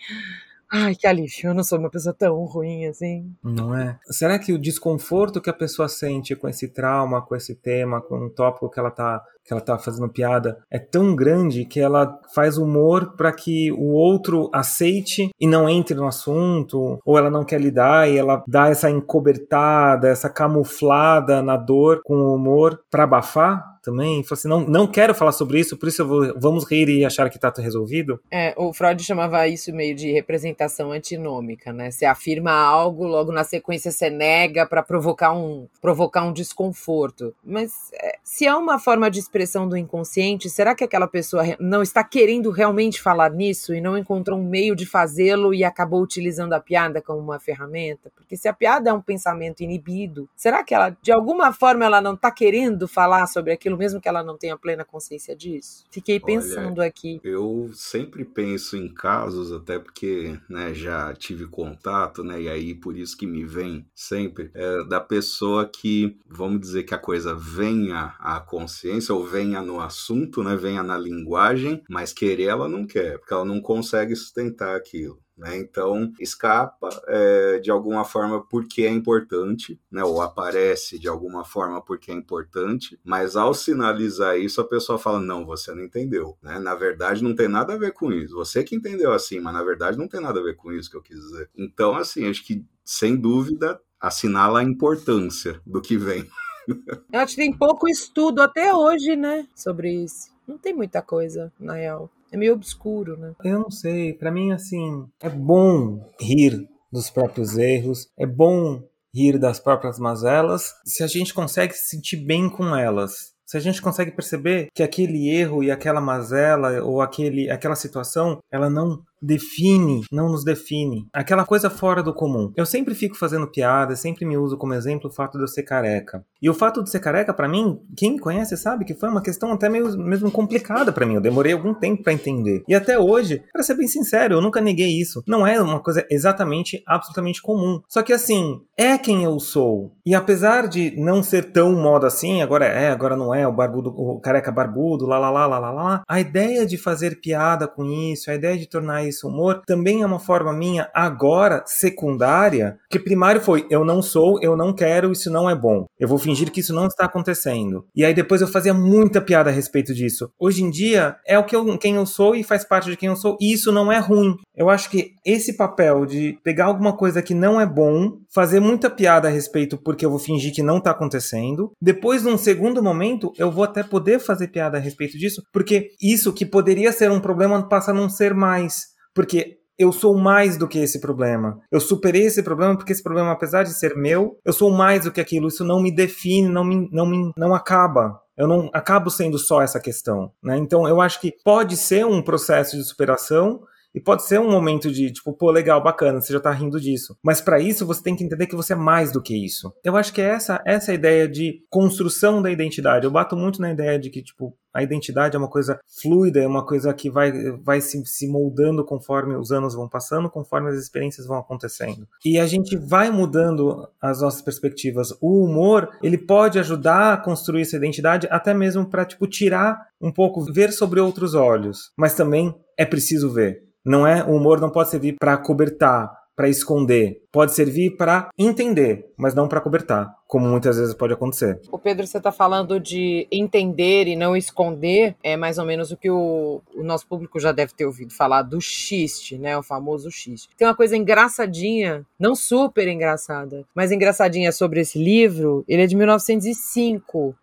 Ai, 0.72 0.96
que 0.96 1.05
alívio, 1.05 1.50
eu 1.50 1.53
não 1.53 1.63
sou 1.63 1.77
uma 1.77 1.89
pessoa 1.89 2.13
tão 2.13 2.44
ruim 2.46 2.86
assim. 2.88 3.34
Não 3.44 3.75
é? 3.75 4.00
Será 4.10 4.39
que 4.39 4.51
o 4.51 4.60
desconforto 4.60 5.39
que 5.39 5.50
a 5.50 5.53
pessoa 5.53 5.88
sente 5.88 6.36
com 6.36 6.50
esse 6.50 6.67
trauma, 6.67 7.22
com 7.22 7.36
esse 7.36 7.55
tema, 7.55 8.01
com 8.01 8.25
o 8.25 8.29
tópico 8.29 8.70
que 8.70 8.79
ela 8.79 8.91
tá 8.91 9.24
que 9.46 9.54
ela 9.54 9.62
tá 9.62 9.78
fazendo 9.78 10.10
piada 10.10 10.58
é 10.72 10.80
tão 10.80 11.16
grande 11.16 11.66
que 11.66 11.80
ela 11.80 12.20
faz 12.34 12.58
humor 12.58 13.16
para 13.16 13.32
que 13.32 13.72
o 13.72 13.92
outro 13.94 14.50
aceite 14.52 15.30
e 15.40 15.48
não 15.48 15.70
entre 15.70 15.96
no 15.96 16.08
assunto, 16.08 17.00
ou 17.06 17.18
ela 17.18 17.30
não 17.30 17.46
quer 17.46 17.62
lidar 17.62 18.10
e 18.10 18.18
ela 18.18 18.44
dá 18.48 18.70
essa 18.70 18.90
encobertada, 18.90 20.08
essa 20.08 20.30
camuflada 20.30 21.42
na 21.42 21.58
dor 21.58 22.02
com 22.04 22.16
o 22.16 22.36
humor 22.36 22.80
para 22.90 23.04
abafar? 23.04 23.75
também? 23.86 24.24
Falou 24.24 24.34
assim, 24.34 24.48
não, 24.48 24.62
não 24.62 24.88
quero 24.88 25.14
falar 25.14 25.32
sobre 25.32 25.60
isso, 25.60 25.78
por 25.78 25.88
isso 25.88 26.06
vou, 26.06 26.34
vamos 26.38 26.66
rir 26.70 26.90
e 26.90 27.06
achar 27.06 27.30
que 27.30 27.38
tá 27.38 27.52
tudo 27.52 27.64
resolvido? 27.64 28.20
É, 28.32 28.54
o 28.58 28.74
Freud 28.74 29.02
chamava 29.04 29.48
isso 29.48 29.72
meio 29.72 29.96
de 29.96 30.12
representação 30.12 30.92
antinômica, 30.92 31.72
né? 31.72 31.92
Você 31.92 32.06
afirma 32.06 32.52
algo, 32.52 33.06
logo 33.06 33.32
na 33.32 33.44
sequência 33.44 33.92
você 33.92 34.10
nega 34.10 34.66
para 34.66 34.82
provocar 34.82 35.34
um, 35.34 35.68
provocar 35.80 36.24
um 36.24 36.34
desconforto. 36.34 37.34
Mas 37.44 37.92
é, 37.94 38.16
se 38.24 38.48
é 38.48 38.56
uma 38.56 38.80
forma 38.80 39.10
de 39.12 39.20
expressão 39.36 39.68
do 39.68 39.75
inconsciente, 39.75 40.50
será 40.50 40.74
que 40.74 40.84
aquela 40.84 41.08
pessoa 41.08 41.44
não 41.60 41.82
está 41.82 42.04
querendo 42.04 42.50
realmente 42.51 43.01
falar 43.01 43.30
nisso 43.30 43.74
e 43.74 43.82
não 43.82 43.98
encontrou 43.98 44.39
um 44.39 44.48
meio 44.48 44.75
de 44.75 44.86
fazê-lo 44.86 45.54
e 45.54 45.63
acabou 45.63 46.01
utilizando 46.01 46.54
a 46.54 46.60
piada 46.60 47.01
como 47.01 47.20
uma 47.20 47.38
ferramenta? 47.38 48.10
Porque 48.15 48.38
se 48.38 48.48
a 48.48 48.54
piada 48.54 48.89
é 48.89 48.94
um 48.94 49.01
pensamento 49.01 49.62
inibido, 49.62 50.30
será 50.36 50.63
que 50.63 50.74
ela, 50.74 50.96
de 51.01 51.12
alguma 51.12 51.51
forma, 51.51 51.84
ela 51.84 52.00
não 52.00 52.13
está 52.13 52.32
querendo 52.32 52.88
falar 52.88 53.27
sobre 53.27 53.51
aquilo, 53.51 53.77
mesmo 53.77 54.00
que 54.00 54.08
ela 54.08 54.24
não 54.24 54.38
tenha 54.38 54.58
plena 54.58 54.86
consciência 54.86 55.36
disso? 55.36 55.84
Fiquei 55.92 56.20
pensando 56.20 56.80
Olha, 56.80 56.88
aqui. 56.88 57.20
Eu 57.22 57.70
sempre 57.74 58.24
penso 58.24 58.77
em 58.77 58.88
casos, 58.88 59.51
até 59.51 59.77
porque 59.77 60.39
né, 60.50 60.74
já 60.74 61.13
tive 61.13 61.46
contato, 61.46 62.24
né, 62.24 62.42
e 62.42 62.50
aí 62.50 62.74
por 62.74 62.96
isso 62.96 63.18
que 63.18 63.27
me 63.27 63.44
vem 63.44 63.86
sempre, 63.94 64.50
é, 64.54 64.84
da 64.86 65.01
pessoa 65.01 65.65
que, 65.68 66.18
vamos 66.25 66.62
dizer 66.62 66.84
que 66.84 66.94
a 66.94 67.00
coisa 67.00 67.36
venha 67.36 68.15
à 68.20 68.39
consciência 68.39 69.13
ou 69.13 69.25
venha 69.25 69.62
no 69.62 69.79
assunto, 69.79 70.44
né, 70.44 70.55
venha 70.55 70.84
na 70.84 70.98
linguagem, 70.98 71.84
mas 71.89 72.13
querer 72.13 72.46
ela 72.46 72.70
não 72.70 72.86
quer, 72.86 73.17
porque 73.20 73.34
ela 73.34 73.46
não 73.46 73.62
consegue 73.62 74.15
sustentar 74.15 74.75
aquilo. 74.75 75.20
Né? 75.38 75.58
Então, 75.58 76.13
escapa 76.17 76.88
é, 77.08 77.60
de 77.60 77.70
alguma 77.70 78.05
forma 78.05 78.41
porque 78.48 78.84
é 78.84 78.89
importante, 78.89 79.79
né? 79.91 80.01
ou 80.01 80.22
aparece 80.22 80.98
de 80.98 81.10
alguma 81.10 81.44
forma 81.44 81.82
porque 81.82 82.10
é 82.10 82.13
importante, 82.13 82.98
mas 83.03 83.36
ao 83.36 83.53
sinalizar 83.53 84.39
isso, 84.39 84.62
a 84.62 84.67
pessoa 84.67 84.98
fala: 84.98 85.20
Não, 85.20 85.46
você 85.46 85.74
não 85.74 85.84
entendeu. 85.84 86.38
Né? 86.41 86.58
Na 86.60 86.74
verdade, 86.74 87.22
não 87.22 87.36
tem 87.36 87.50
nada 87.50 87.74
a 87.74 87.77
ver 87.77 87.91
com 87.91 88.13
isso. 88.13 88.34
Você 88.34 88.63
que 88.63 88.75
entendeu 88.75 89.12
assim, 89.12 89.41
mas 89.41 89.53
na 89.53 89.63
verdade 89.63 89.98
não 89.98 90.08
tem 90.08 90.22
nada 90.22 90.39
a 90.39 90.44
ver 90.44 90.55
com 90.55 90.72
isso 90.72 90.89
que 90.89 90.96
eu 90.96 91.01
quis 91.01 91.20
dizer. 91.20 91.50
Então, 91.58 91.96
assim, 91.96 92.29
acho 92.29 92.46
que 92.46 92.63
sem 92.86 93.17
dúvida 93.17 93.79
assinala 94.00 94.60
a 94.60 94.63
importância 94.63 95.60
do 95.65 95.82
que 95.82 95.98
vem. 95.98 96.25
Eu 96.68 97.20
acho 97.20 97.36
que 97.36 97.42
tem 97.42 97.58
pouco 97.58 97.88
estudo 97.88 98.42
até 98.42 98.74
hoje, 98.74 99.16
né, 99.16 99.48
sobre 99.56 99.92
isso. 100.04 100.34
Não 100.48 100.58
tem 100.58 100.74
muita 100.74 101.02
coisa, 101.02 101.52
na 101.60 101.74
real 101.74 102.10
é 102.36 102.38
meio 102.38 102.54
obscuro, 102.54 103.18
né? 103.18 103.34
Eu 103.44 103.60
não 103.60 103.72
sei. 103.72 104.14
Para 104.14 104.32
mim, 104.32 104.52
assim, 104.52 105.08
é 105.22 105.30
bom 105.30 106.12
rir 106.20 106.68
dos 106.92 107.10
próprios 107.10 107.58
erros, 107.58 108.10
é 108.18 108.26
bom 108.26 108.84
rir 109.14 109.40
das 109.40 109.60
próprias 109.60 109.98
mazelas, 109.98 110.74
se 110.86 111.02
a 111.02 111.08
gente 111.08 111.34
consegue 111.34 111.74
se 111.74 111.88
sentir 111.88 112.18
bem 112.18 112.50
com 112.50 112.76
elas. 112.76 113.34
Se 113.46 113.58
a 113.58 113.60
gente 113.60 113.82
consegue 113.82 114.12
perceber 114.12 114.70
que 114.74 114.82
aquele 114.82 115.30
erro 115.30 115.64
e 115.64 115.70
aquela 115.70 116.02
mazela 116.02 116.84
ou 116.84 117.00
aquele, 117.00 117.50
aquela 117.50 117.76
situação, 117.76 118.40
ela 118.52 118.70
não 118.70 119.04
define, 119.22 120.04
não 120.12 120.30
nos 120.30 120.44
define. 120.44 121.08
Aquela 121.14 121.46
coisa 121.46 121.70
fora 121.70 122.04
do 122.04 122.14
comum. 122.14 122.52
Eu 122.56 122.66
sempre 122.66 122.94
fico 122.94 123.16
fazendo 123.16 123.48
piada, 123.48 123.96
sempre 123.96 124.26
me 124.26 124.38
uso 124.38 124.58
como 124.58 124.74
exemplo 124.74 125.10
o 125.10 125.14
fato 125.14 125.38
de 125.38 125.44
eu 125.44 125.48
ser 125.48 125.64
careca. 125.64 126.24
E 126.42 126.50
o 126.50 126.54
fato 126.54 126.84
de 126.84 126.90
ser 126.90 127.00
careca, 127.00 127.34
para 127.34 127.48
mim, 127.48 127.80
quem 127.98 128.14
me 128.14 128.20
conhece 128.20 128.56
sabe 128.56 128.86
que 128.86 128.94
foi 128.94 129.10
uma 129.10 129.22
questão 129.22 129.52
até 129.52 129.68
meio, 129.68 129.98
mesmo 129.98 130.30
complicada 130.30 130.92
para 130.92 131.06
mim. 131.06 131.16
Eu 131.16 131.22
demorei 131.22 131.54
algum 131.54 131.74
tempo 131.74 132.04
para 132.04 132.14
entender. 132.14 132.64
E 132.68 132.76
até 132.76 133.00
hoje, 133.00 133.44
para 133.52 133.64
ser 133.64 133.76
bem 133.76 133.88
sincero, 133.88 134.36
eu 134.36 134.42
nunca 134.42 134.62
neguei 134.62 135.00
isso. 135.00 135.24
Não 135.28 135.46
é 135.46 135.60
uma 135.60 135.80
coisa 135.80 136.06
exatamente, 136.10 136.84
absolutamente 136.86 137.42
comum. 137.42 137.82
Só 137.88 138.04
que 138.04 138.14
assim, 138.14 138.62
é 138.78 138.98
quem 138.98 139.24
eu 139.24 139.40
sou. 139.40 139.94
E 140.06 140.14
apesar 140.14 140.68
de 140.68 140.94
não 140.98 141.24
ser 141.24 141.52
tão 141.52 141.74
moda 141.74 142.08
assim, 142.08 142.42
agora 142.42 142.66
é, 142.66 142.90
agora 142.90 143.16
não 143.16 143.34
é, 143.34 143.48
o 143.48 143.52
barbudo, 143.52 143.90
o 143.90 144.20
careca 144.20 144.52
barbudo, 144.52 145.06
lá 145.06 145.18
lá 145.18 145.30
lá 145.30 145.48
lá 145.48 145.60
lá 145.60 145.72
lá, 145.72 146.04
a 146.08 146.20
ideia 146.20 146.66
de 146.66 146.78
fazer 146.78 147.20
piada 147.22 147.68
com 147.68 147.86
isso, 147.86 148.30
a 148.30 148.36
ideia 148.36 148.58
de 148.58 148.68
tornar 148.68 149.05
isso 149.08 149.28
humor, 149.28 149.62
também 149.66 150.02
é 150.02 150.06
uma 150.06 150.20
forma 150.20 150.54
minha 150.54 150.90
agora 150.94 151.64
secundária, 151.66 152.78
que 152.90 153.00
primário 153.00 153.42
foi 153.42 153.66
eu 153.70 153.84
não 153.86 154.02
sou, 154.02 154.40
eu 154.42 154.56
não 154.56 154.74
quero, 154.74 155.12
isso 155.12 155.32
não 155.32 155.50
é 155.50 155.56
bom. 155.56 155.86
Eu 156.00 156.08
vou 156.08 156.18
fingir 156.18 156.52
que 156.52 156.60
isso 156.60 156.74
não 156.74 156.88
está 156.88 157.06
acontecendo. 157.06 157.86
E 157.96 158.04
aí 158.04 158.14
depois 158.14 158.42
eu 158.42 158.48
fazia 158.48 158.74
muita 158.74 159.22
piada 159.22 159.50
a 159.50 159.54
respeito 159.54 159.94
disso. 159.94 160.30
Hoje 160.40 160.64
em 160.64 160.70
dia 160.70 161.18
é 161.26 161.38
o 161.38 161.44
que 161.44 161.56
eu, 161.56 161.78
quem 161.78 161.96
eu 161.96 162.06
sou 162.06 162.36
e 162.36 162.44
faz 162.44 162.64
parte 162.64 162.90
de 162.90 162.98
quem 162.98 163.10
eu 163.10 163.16
sou, 163.16 163.38
e 163.40 163.54
isso 163.54 163.72
não 163.72 163.92
é 163.92 164.00
ruim. 164.00 164.36
Eu 164.56 164.70
acho 164.70 164.90
que 164.90 165.12
esse 165.26 165.58
papel 165.58 166.06
de 166.06 166.38
pegar 166.44 166.66
alguma 166.66 166.96
coisa 166.96 167.22
que 167.22 167.34
não 167.34 167.60
é 167.60 167.66
bom, 167.66 168.18
fazer 168.34 168.60
muita 168.60 168.90
piada 168.90 169.28
a 169.28 169.32
respeito 169.32 169.78
porque 169.78 170.06
eu 170.06 170.10
vou 170.10 170.20
fingir 170.20 170.54
que 170.54 170.64
não 170.64 170.78
está 170.78 170.92
acontecendo, 170.92 171.72
depois 171.82 172.24
num 172.24 172.38
segundo 172.38 172.82
momento 172.82 173.32
eu 173.38 173.52
vou 173.52 173.64
até 173.64 173.84
poder 173.84 174.20
fazer 174.20 174.48
piada 174.48 174.78
a 174.78 174.82
respeito 174.82 175.18
disso, 175.18 175.42
porque 175.51 175.90
isso 176.01 176.34
que 176.34 176.46
poderia 176.46 176.92
ser 176.92 177.12
um 177.12 177.20
problema 177.20 177.68
passa 177.68 177.92
a 177.92 177.94
não 177.94 178.10
ser 178.10 178.34
mais. 178.34 178.95
Porque 179.16 179.58
eu 179.78 179.92
sou 179.92 180.16
mais 180.16 180.58
do 180.58 180.68
que 180.68 180.78
esse 180.78 181.00
problema. 181.00 181.60
Eu 181.72 181.80
superei 181.80 182.25
esse 182.25 182.44
problema 182.44 182.78
porque 182.78 182.92
esse 182.92 183.04
problema, 183.04 183.32
apesar 183.32 183.64
de 183.64 183.74
ser 183.74 183.96
meu, 183.96 184.38
eu 184.46 184.54
sou 184.54 184.70
mais 184.70 185.06
do 185.06 185.12
que 185.12 185.22
aquilo. 185.22 185.48
Isso 185.48 185.66
não 185.66 185.82
me 185.82 185.92
define, 185.92 186.48
não 186.48 186.64
me, 186.64 186.90
não 186.92 187.06
me, 187.06 187.32
não 187.38 187.56
acaba. 187.56 188.20
Eu 188.38 188.48
não 188.48 188.70
acabo 188.74 189.10
sendo 189.10 189.40
só 189.40 189.62
essa 189.62 189.80
questão, 189.80 190.32
né? 190.44 190.58
Então 190.58 190.88
eu 190.88 191.00
acho 191.00 191.20
que 191.22 191.34
pode 191.44 191.78
ser 191.78 192.06
um 192.06 192.22
processo 192.22 192.75
de 192.75 192.84
superação, 192.84 193.62
e 193.96 194.00
pode 194.01 194.25
ser 194.25 194.42
um 194.42 194.51
momento 194.51 194.92
de, 194.92 195.10
tipo, 195.10 195.32
pô, 195.32 195.50
legal, 195.50 195.82
bacana, 195.82 196.20
você 196.20 196.34
já 196.34 196.40
tá 196.42 196.51
rindo 196.51 196.82
disso. 196.82 197.18
Mas 197.24 197.40
para 197.40 197.62
isso 197.62 197.86
você 197.86 198.04
tem 198.04 198.14
que 198.14 198.25
entender 198.25 198.46
que 198.46 198.56
você 198.56 198.74
é 198.74 198.75
mais 198.75 199.10
do 199.10 199.22
que 199.22 199.34
isso. 199.34 199.74
Eu 199.86 199.96
acho 199.96 200.12
que 200.12 200.20
é 200.20 200.25
essa, 200.25 200.62
essa 200.66 200.94
ideia 200.94 201.30
de 201.30 201.62
construção 201.70 202.42
da 202.42 202.51
identidade. 202.51 203.06
Eu 203.06 203.12
bato 203.12 203.38
muito 203.38 203.62
na 203.62 203.72
ideia 203.72 203.98
de 203.98 204.10
que, 204.10 204.22
tipo, 204.22 204.54
a 204.75 204.83
identidade 204.83 205.35
é 205.35 205.40
uma 205.40 205.48
coisa 205.48 205.79
fluida, 206.01 206.42
é 206.42 206.48
uma 206.48 206.66
coisa 206.66 206.94
que 206.94 207.09
vai, 207.09 207.31
vai 207.64 207.79
se, 207.79 208.05
se 208.05 208.27
moldando 208.27 208.83
conforme 208.83 209.35
os 209.35 209.51
anos 209.51 209.74
vão 209.74 209.88
passando, 209.88 210.29
conforme 210.29 210.70
as 210.70 210.75
experiências 210.75 211.25
vão 211.25 211.38
acontecendo. 211.38 212.05
E 212.25 212.38
a 212.38 212.46
gente 212.46 212.75
vai 212.75 213.09
mudando 213.09 213.88
as 214.01 214.22
nossas 214.22 214.42
perspectivas. 214.42 215.11
O 215.22 215.46
humor, 215.46 215.90
ele 216.03 216.18
pode 216.18 216.59
ajudar 216.59 217.14
a 217.14 217.18
construir 217.18 217.61
essa 217.61 217.77
identidade, 217.77 218.27
até 218.29 218.53
mesmo 218.53 218.85
para 218.85 219.05
tipo, 219.05 219.25
tirar 219.27 219.79
um 220.01 220.11
pouco, 220.11 220.44
ver 220.44 220.74
sobre 220.74 221.00
outros 221.00 221.33
olhos. 221.33 221.92
Mas 221.98 222.14
também 222.14 222.53
é 222.77 222.85
preciso 222.85 223.31
ver. 223.31 223.64
Não 223.85 224.05
é, 224.05 224.24
o 224.24 224.35
humor 224.35 224.59
não 224.59 224.70
pode 224.70 224.90
servir 224.90 225.16
para 225.20 225.38
cobertar, 225.38 226.11
para 226.36 226.50
esconder. 226.50 227.22
Pode 227.32 227.54
servir 227.54 227.96
para 227.96 228.30
entender, 228.38 229.06
mas 229.18 229.34
não 229.34 229.48
para 229.48 229.62
cobertar, 229.62 230.14
como 230.28 230.48
muitas 230.48 230.78
vezes 230.78 230.94
pode 230.94 231.14
acontecer. 231.14 231.60
O 231.72 231.80
Pedro, 231.80 232.06
você 232.06 232.18
está 232.18 232.32
falando 232.32 232.80
de 232.80 233.28
entender 233.32 234.08
e 234.08 234.16
não 234.16 234.36
esconder, 234.36 235.16
é 235.24 235.38
mais 235.38 235.58
ou 235.58 235.66
menos 235.66 235.92
o 235.92 235.98
que 235.98 236.10
o, 236.10 236.62
o, 236.74 236.84
nosso 236.84 237.08
público 237.08 237.40
já 237.40 237.52
deve 237.52 237.74
ter 237.74 237.86
ouvido 237.86 238.14
falar 238.14 238.42
do 238.42 238.60
xiste, 238.60 239.38
né? 239.38 239.58
O 239.58 239.64
famoso 239.64 240.12
xiste. 240.12 240.50
Tem 240.58 240.68
uma 240.68 240.76
coisa 240.76 240.98
engraçadinha, 240.98 242.06
não 242.20 242.36
super 242.36 242.88
engraçada, 242.88 243.66
mas 243.74 243.92
engraçadinha 243.92 244.52
sobre 244.52 244.82
esse 244.82 245.02
livro. 245.02 245.64
Ele 245.68 245.84
é 245.84 245.88
de 245.88 245.96
1905 245.96 247.36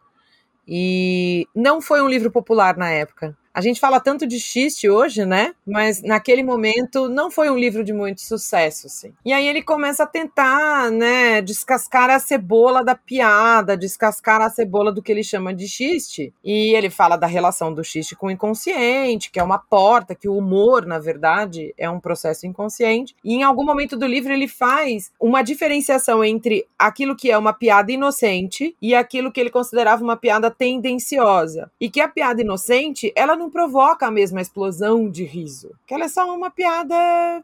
e 0.66 1.46
não 1.54 1.80
foi 1.80 2.02
um 2.02 2.08
livro 2.08 2.30
popular 2.30 2.76
na 2.76 2.90
época. 2.90 3.36
A 3.54 3.60
gente 3.60 3.78
fala 3.78 4.00
tanto 4.00 4.26
de 4.26 4.40
xiste 4.40 4.88
hoje, 4.88 5.26
né? 5.26 5.54
Mas 5.66 6.00
naquele 6.02 6.42
momento 6.42 7.08
não 7.08 7.30
foi 7.30 7.50
um 7.50 7.58
livro 7.58 7.84
de 7.84 7.92
muito 7.92 8.22
sucesso, 8.22 8.86
assim. 8.86 9.12
E 9.24 9.32
aí 9.32 9.46
ele 9.46 9.62
começa 9.62 10.04
a 10.04 10.06
tentar, 10.06 10.90
né, 10.90 11.42
descascar 11.42 12.08
a 12.08 12.18
cebola 12.18 12.82
da 12.82 12.94
piada, 12.94 13.76
descascar 13.76 14.40
a 14.40 14.48
cebola 14.48 14.90
do 14.90 15.02
que 15.02 15.12
ele 15.12 15.22
chama 15.22 15.52
de 15.52 15.68
xiste. 15.68 16.32
E 16.42 16.74
ele 16.74 16.88
fala 16.88 17.16
da 17.16 17.26
relação 17.26 17.74
do 17.74 17.84
xiste 17.84 18.16
com 18.16 18.28
o 18.28 18.30
inconsciente, 18.30 19.30
que 19.30 19.38
é 19.38 19.42
uma 19.42 19.58
porta, 19.58 20.14
que 20.14 20.28
o 20.28 20.36
humor, 20.36 20.86
na 20.86 20.98
verdade, 20.98 21.74
é 21.76 21.90
um 21.90 22.00
processo 22.00 22.46
inconsciente. 22.46 23.14
E 23.22 23.34
em 23.34 23.42
algum 23.42 23.64
momento 23.64 23.98
do 23.98 24.06
livro 24.06 24.32
ele 24.32 24.48
faz 24.48 25.12
uma 25.20 25.42
diferenciação 25.42 26.24
entre 26.24 26.66
aquilo 26.78 27.14
que 27.14 27.30
é 27.30 27.36
uma 27.36 27.52
piada 27.52 27.92
inocente 27.92 28.74
e 28.80 28.94
aquilo 28.94 29.30
que 29.30 29.40
ele 29.40 29.50
considerava 29.50 30.02
uma 30.02 30.16
piada 30.16 30.50
tendenciosa. 30.50 31.70
E 31.78 31.90
que 31.90 32.00
a 32.00 32.08
piada 32.08 32.40
inocente, 32.40 33.12
ela 33.14 33.36
não 33.36 33.41
provoca 33.50 34.06
a 34.06 34.10
mesma 34.10 34.40
explosão 34.40 35.08
de 35.08 35.24
riso. 35.24 35.70
Que 35.86 35.94
ela 35.94 36.04
é 36.04 36.08
só 36.08 36.34
uma 36.34 36.50
piada 36.50 36.94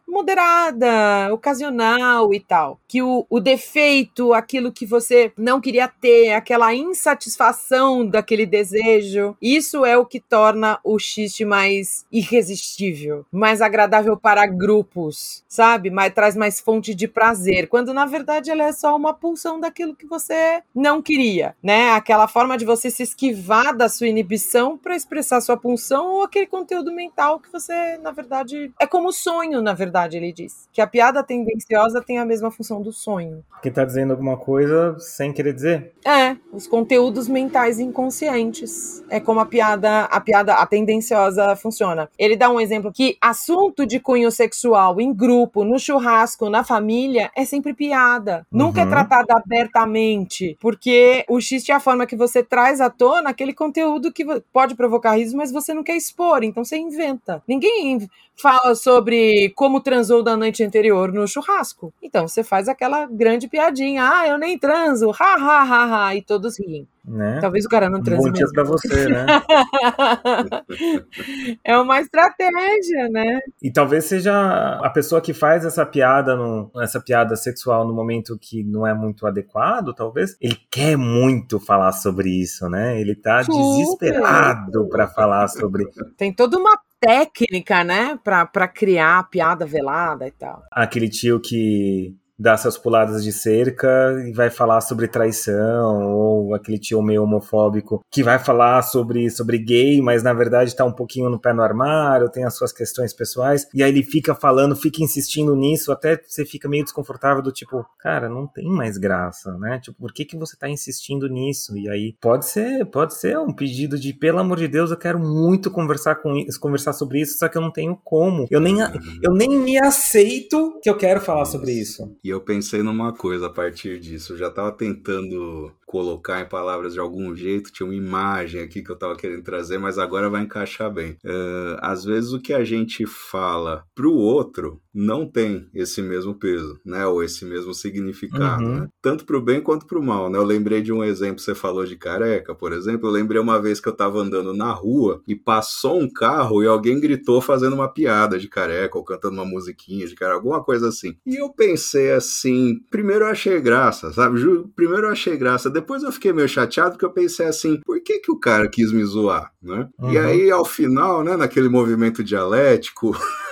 moderada, 0.07 1.33
ocasional 1.33 2.33
e 2.33 2.41
tal. 2.41 2.79
Que 2.87 3.03
o, 3.03 3.27
o 3.29 3.41
defeito, 3.41 4.33
aquilo 4.33 4.73
que 4.73 4.87
você 4.87 5.33
não 5.37 5.61
queria 5.61 5.89
ter, 5.89 6.33
aquela 6.33 6.75
insatisfação 6.75 8.07
daquele 8.07 8.47
desejo, 8.47 9.37
isso 9.41 9.85
é 9.85 9.97
o 9.97 10.07
que 10.07 10.21
torna 10.21 10.79
o 10.85 10.99
xiste 10.99 11.45
mais 11.45 12.07
irresistível, 12.11 13.25
mais 13.31 13.61
agradável 13.61 14.17
para 14.17 14.47
grupos, 14.47 15.45
sabe? 15.49 15.91
Mas 15.91 16.15
traz 16.15 16.37
mais 16.37 16.61
fonte 16.61 16.95
de 16.95 17.09
prazer, 17.09 17.69
quando 17.69 17.93
na 17.95 18.07
verdade 18.07 18.51
ela 18.51 18.65
é 18.65 18.73
só 18.73 18.97
uma 18.97 19.15
pulsão 19.15 19.61
daquilo 19.61 19.97
que 19.97 20.07
você 20.07 20.63
não 20.75 21.01
queria, 21.03 21.55
né? 21.63 21.91
Aquela 21.91 22.29
forma 22.29 22.57
de 22.57 22.65
você 22.65 22.91
se 22.91 23.03
esquivar 23.03 23.77
da 23.77 23.89
sua 23.89 24.09
inibição 24.09 24.77
para 24.77 24.97
expressar 24.97 25.41
sua 25.41 25.57
pulsão 25.57 25.88
discussão 25.89 26.07
ou 26.13 26.23
aquele 26.23 26.47
conteúdo 26.47 26.93
mental 26.93 27.41
que 27.41 27.51
você, 27.51 27.99
na 27.99 28.11
verdade, 28.11 28.71
é 28.79 28.87
como 28.87 29.13
sonho, 29.13 29.63
na 29.63 29.73
verdade, 29.73 30.17
ele 30.17 30.33
diz. 30.33 30.69
Que 30.73 30.81
a 30.81 30.87
piada 30.87 31.23
tendenciosa 31.23 32.03
tem 32.03 32.19
a 32.19 32.25
mesma 32.25 32.51
função 32.51 32.83
do 32.83 32.93
sonho. 32.93 33.43
Que 33.63 33.71
tá 33.71 33.85
dizendo 33.85 34.13
alguma 34.13 34.37
coisa 34.37 34.97
sem 34.99 35.33
querer 35.33 35.53
dizer? 35.53 35.93
É, 36.05 36.37
os 36.53 36.67
conteúdos 36.67 37.29
mentais 37.29 37.81
inconscientes. 37.81 39.03
É 39.09 39.19
como 39.19 39.41
a 39.41 39.47
piada, 39.47 40.03
a 40.05 40.21
piada, 40.21 40.55
a 40.55 40.67
tendenciosa 40.67 41.57
funciona. 41.57 42.09
Ele 42.19 42.37
dá 42.37 42.51
um 42.51 42.61
exemplo 42.61 42.93
que 42.93 43.17
assunto 43.21 43.87
de 43.87 43.99
cunho 43.99 44.31
sexual 44.31 45.01
em 45.01 45.13
grupo, 45.13 45.65
no 45.65 45.79
churrasco, 45.79 46.51
na 46.51 46.63
família, 46.63 47.31
é 47.35 47.45
sempre 47.45 47.73
piada. 47.75 48.47
Uhum. 48.53 48.67
Nunca 48.67 48.83
é 48.83 48.85
uhum. 48.85 48.91
tratado 48.91 49.29
abertamente, 49.31 50.57
porque 50.61 51.25
o 51.29 51.41
xiste 51.41 51.73
é 51.73 51.75
a 51.75 51.81
forma 51.81 52.07
que 52.07 52.17
você 52.17 52.43
traz 52.43 52.81
à 52.81 52.91
tona 52.91 53.31
aquele 53.31 53.53
conteúdo 53.53 54.13
que 54.13 54.25
pode 54.53 54.75
provocar 54.75 55.17
riso, 55.17 55.37
mas 55.37 55.51
você 55.51 55.73
não 55.75 55.78
quer 55.83 55.97
expor, 55.97 56.43
então 56.45 56.65
você 56.65 56.77
inventa. 56.77 57.43
Ninguém 57.47 58.09
fala 58.37 58.75
sobre 58.75 59.51
como 59.57 59.81
transou 59.81 60.23
da 60.23 60.37
noite 60.37 60.63
anterior 60.63 61.13
no 61.13 61.27
churrasco. 61.27 61.93
Então 62.03 62.27
você 62.29 62.45
faz 62.45 62.69
aquela 62.69 63.07
grande 63.07 63.49
piadinha, 63.49 64.09
ah, 64.11 64.29
eu 64.29 64.39
nem 64.39 64.59
transo, 64.59 65.11
ha 65.11 65.35
ha 65.37 65.63
ha 65.63 66.07
ha, 66.09 66.15
e 66.17 66.23
todos 66.23 66.59
riem. 66.59 66.87
Né? 67.09 67.39
Talvez 67.41 67.65
o 67.65 67.69
cara 67.69 67.89
não 67.89 68.03
transe 68.03 68.29
um 68.29 68.33
Bom 68.33 68.39
mesmo. 68.39 68.53
pra 68.53 68.65
você, 68.65 69.09
né? 69.09 69.27
é 71.65 71.77
uma 71.79 72.01
estratégia, 72.01 73.09
né? 73.09 73.41
E 73.63 73.73
talvez 73.73 74.05
seja 74.05 74.79
a 74.83 74.91
pessoa 74.91 75.21
que 75.21 75.33
faz 75.33 75.65
essa 75.65 75.87
piada, 75.87 76.37
no, 76.37 76.71
essa 76.83 77.01
piada 77.01 77.35
sexual 77.35 77.87
no 77.87 77.95
momento 77.95 78.39
que 78.39 78.63
não 78.63 78.87
é 78.87 78.93
muito 78.93 79.27
adequado, 79.27 79.95
talvez, 79.95 80.37
ele 80.41 80.59
quer 80.71 80.97
muito 80.97 81.59
falar 81.59 81.93
sobre 81.93 82.29
isso, 82.29 82.69
né? 82.69 83.01
Ele 83.01 83.15
tá 83.15 83.43
Super. 83.43 83.59
desesperado 83.59 84.89
para 84.89 85.09
falar 85.09 85.49
sobre. 85.49 85.87
Tem 86.17 86.33
toda 86.33 86.59
uma 86.59 86.79
técnica, 87.01 87.85
né, 87.85 88.19
para 88.23 88.69
criar 88.69 89.31
piada 89.31 89.65
velada 89.65 90.27
e 90.27 90.33
tal. 90.33 90.63
Aquele 90.71 91.09
tio 91.09 91.41
que 91.41 92.15
dá 92.39 92.53
essas 92.53 92.79
puladas 92.79 93.25
de 93.25 93.33
cerca 93.33 93.89
e 94.27 94.33
vai 94.33 94.51
falar 94.51 94.81
sobre 94.81 95.09
traição, 95.09 96.07
ou 96.07 96.55
aquele 96.55 96.79
tio 96.79 97.03
meio 97.03 97.23
homofóbico 97.23 98.05
que 98.11 98.23
vai 98.23 98.39
falar 98.39 98.83
sobre, 98.83 99.29
sobre 99.31 99.59
gay, 99.59 100.01
mas 100.01 100.23
na 100.23 100.33
verdade 100.33 100.77
tá 100.77 100.85
um 100.85 100.93
pouquinho 100.93 101.29
no 101.29 101.41
pé 101.41 101.53
no 101.53 101.63
armário, 101.63 102.31
tem 102.31 102.45
as 102.45 102.57
suas 102.57 102.73
questões 102.73 103.13
pessoais, 103.13 103.67
e 103.75 103.83
aí 103.83 103.91
ele 103.91 104.03
fica 104.03 104.35
falando, 104.35 104.77
fica 104.77 105.03
insistindo 105.03 105.57
nisso, 105.57 105.91
até 105.91 106.21
você 106.25 106.45
fica 106.45 106.69
meio 106.69 106.85
desconfortável 106.85 107.43
do 107.43 107.53
tipo, 107.53 107.85
cara, 107.99 108.29
não 108.29 108.47
tem 108.47 108.69
mais 108.69 108.97
graça, 108.97 109.57
né? 109.59 109.81
Tipo, 109.81 109.99
por 109.99 110.13
que 110.13 110.25
que 110.25 110.37
você 110.37 110.57
tá 110.57 110.69
insistindo 110.69 111.29
nisso? 111.29 111.77
E 111.77 111.89
aí 111.89 112.15
pode 112.21 112.47
ser, 112.47 112.85
pode 112.87 113.15
ser 113.15 113.39
um 113.39 113.53
pedido 113.53 113.99
de, 113.99 114.13
pelo 114.13 114.39
amor 114.39 114.59
de 114.59 114.69
Deus, 114.69 114.91
eu 114.91 114.97
quero 114.97 115.19
muito 115.19 115.71
conversar 115.71 116.17
com 116.17 116.37
isso, 116.37 116.61
conversar 116.61 116.93
sobre 116.93 117.21
isso, 117.21 117.39
só 117.39 117.49
que 117.49 117.59
eu 117.59 117.63
não 117.63 117.73
tenho 117.73 117.99
como. 118.05 118.47
Eu 118.51 118.61
nem, 118.61 118.77
eu 119.23 119.33
nem 119.33 119.59
me 119.59 119.79
aceito 119.79 120.79
que 120.83 120.89
eu 120.89 120.97
quero 120.97 121.21
falar 121.21 121.45
sobre 121.45 121.73
isso. 121.73 122.17
E 122.29 122.31
eu 122.31 122.43
pensei 122.43 122.83
numa 122.83 123.11
coisa 123.11 123.47
a 123.47 123.51
partir 123.51 123.99
disso. 123.99 124.35
Eu 124.35 124.37
já 124.37 124.49
estava 124.49 124.71
tentando 124.71 125.73
colocar 125.89 126.43
em 126.43 126.49
palavras 126.49 126.93
de 126.93 127.01
algum 127.01 127.35
jeito, 127.35 127.73
tinha 127.73 127.87
uma 127.87 127.95
imagem 127.95 128.61
aqui 128.61 128.83
que 128.83 128.91
eu 128.91 128.95
estava 128.95 129.17
querendo 129.17 129.43
trazer, 129.43 129.79
mas 129.79 129.99
agora 129.99 130.29
vai 130.29 130.43
encaixar 130.43 130.93
bem. 130.93 131.13
Uh, 131.25 131.79
às 131.81 132.05
vezes 132.05 132.31
o 132.35 132.41
que 132.41 132.53
a 132.53 132.63
gente 132.63 133.07
fala 133.07 133.83
para 133.95 134.07
o 134.07 134.15
outro 134.15 134.83
não 134.99 135.27
tem 135.27 135.67
esse 135.73 136.03
mesmo 136.03 136.35
peso, 136.35 136.79
né? 136.85 137.07
Ou 137.07 137.23
esse 137.23 137.45
mesmo 137.45 137.73
significado, 137.73 138.65
uhum. 138.65 138.81
né? 138.81 138.89
Tanto 139.01 139.25
para 139.25 139.39
o 139.39 139.41
bem 139.41 139.61
quanto 139.61 139.87
para 139.87 139.99
o 139.99 140.03
mal, 140.03 140.29
né? 140.29 140.37
Eu 140.37 140.45
lembrei 140.45 140.83
de 140.83 140.93
um 140.93 141.05
exemplo, 141.05 141.41
você 141.41 141.55
falou 141.55 141.87
de 141.87 141.97
careca, 141.97 142.55
por 142.55 142.73
exemplo. 142.73 143.09
Eu 143.09 143.13
lembrei 143.13 143.41
uma 143.41 143.61
vez 143.61 143.81
que 143.81 143.89
eu 143.89 143.93
estava 143.93 144.19
andando 144.19 144.53
na 144.53 144.73
rua 144.73 145.23
e 145.27 145.37
passou 145.37 146.01
um 146.01 146.13
carro 146.13 146.63
e 146.63 146.67
alguém 146.67 147.01
gritou 147.01 147.41
fazendo 147.41 147.75
uma 147.75 147.89
piada 147.89 148.39
de 148.39 148.49
careca 148.49 148.99
ou 148.99 149.05
cantando 149.05 149.35
uma 149.35 149.45
musiquinha 149.45 150.07
de 150.07 150.15
cara, 150.15 150.35
alguma 150.35 150.63
coisa 150.63 150.89
assim. 150.89 151.17
E 151.25 151.41
eu 151.41 151.49
pensei 151.51 152.11
assim, 152.11 152.81
primeiro 152.91 153.25
eu 153.25 153.29
achei 153.29 153.61
graça, 153.61 154.13
sabe? 154.13 154.39
Primeiro 154.75 155.07
eu 155.07 155.13
achei 155.13 155.37
graça 155.37 155.71
depois 155.81 156.03
eu 156.03 156.13
fiquei 156.13 156.33
meio 156.33 156.49
chateado 156.49 156.93
porque 156.93 157.05
eu 157.05 157.13
pensei 157.13 157.47
assim, 157.47 157.81
por 157.85 158.01
que 158.03 158.19
que 158.19 158.33
o 158.33 158.39
cara 158.39 158.69
quis 158.69 158.93
me 158.93 159.05
zoar, 159.05 159.53
né? 159.63 159.89
Uhum. 159.99 160.13
E 160.13 160.19
aí, 160.19 160.51
ao 160.51 160.65
final, 160.65 161.23
né, 161.23 161.37
naquele 161.37 161.69
movimento 161.69 162.23
dialético... 162.23 163.17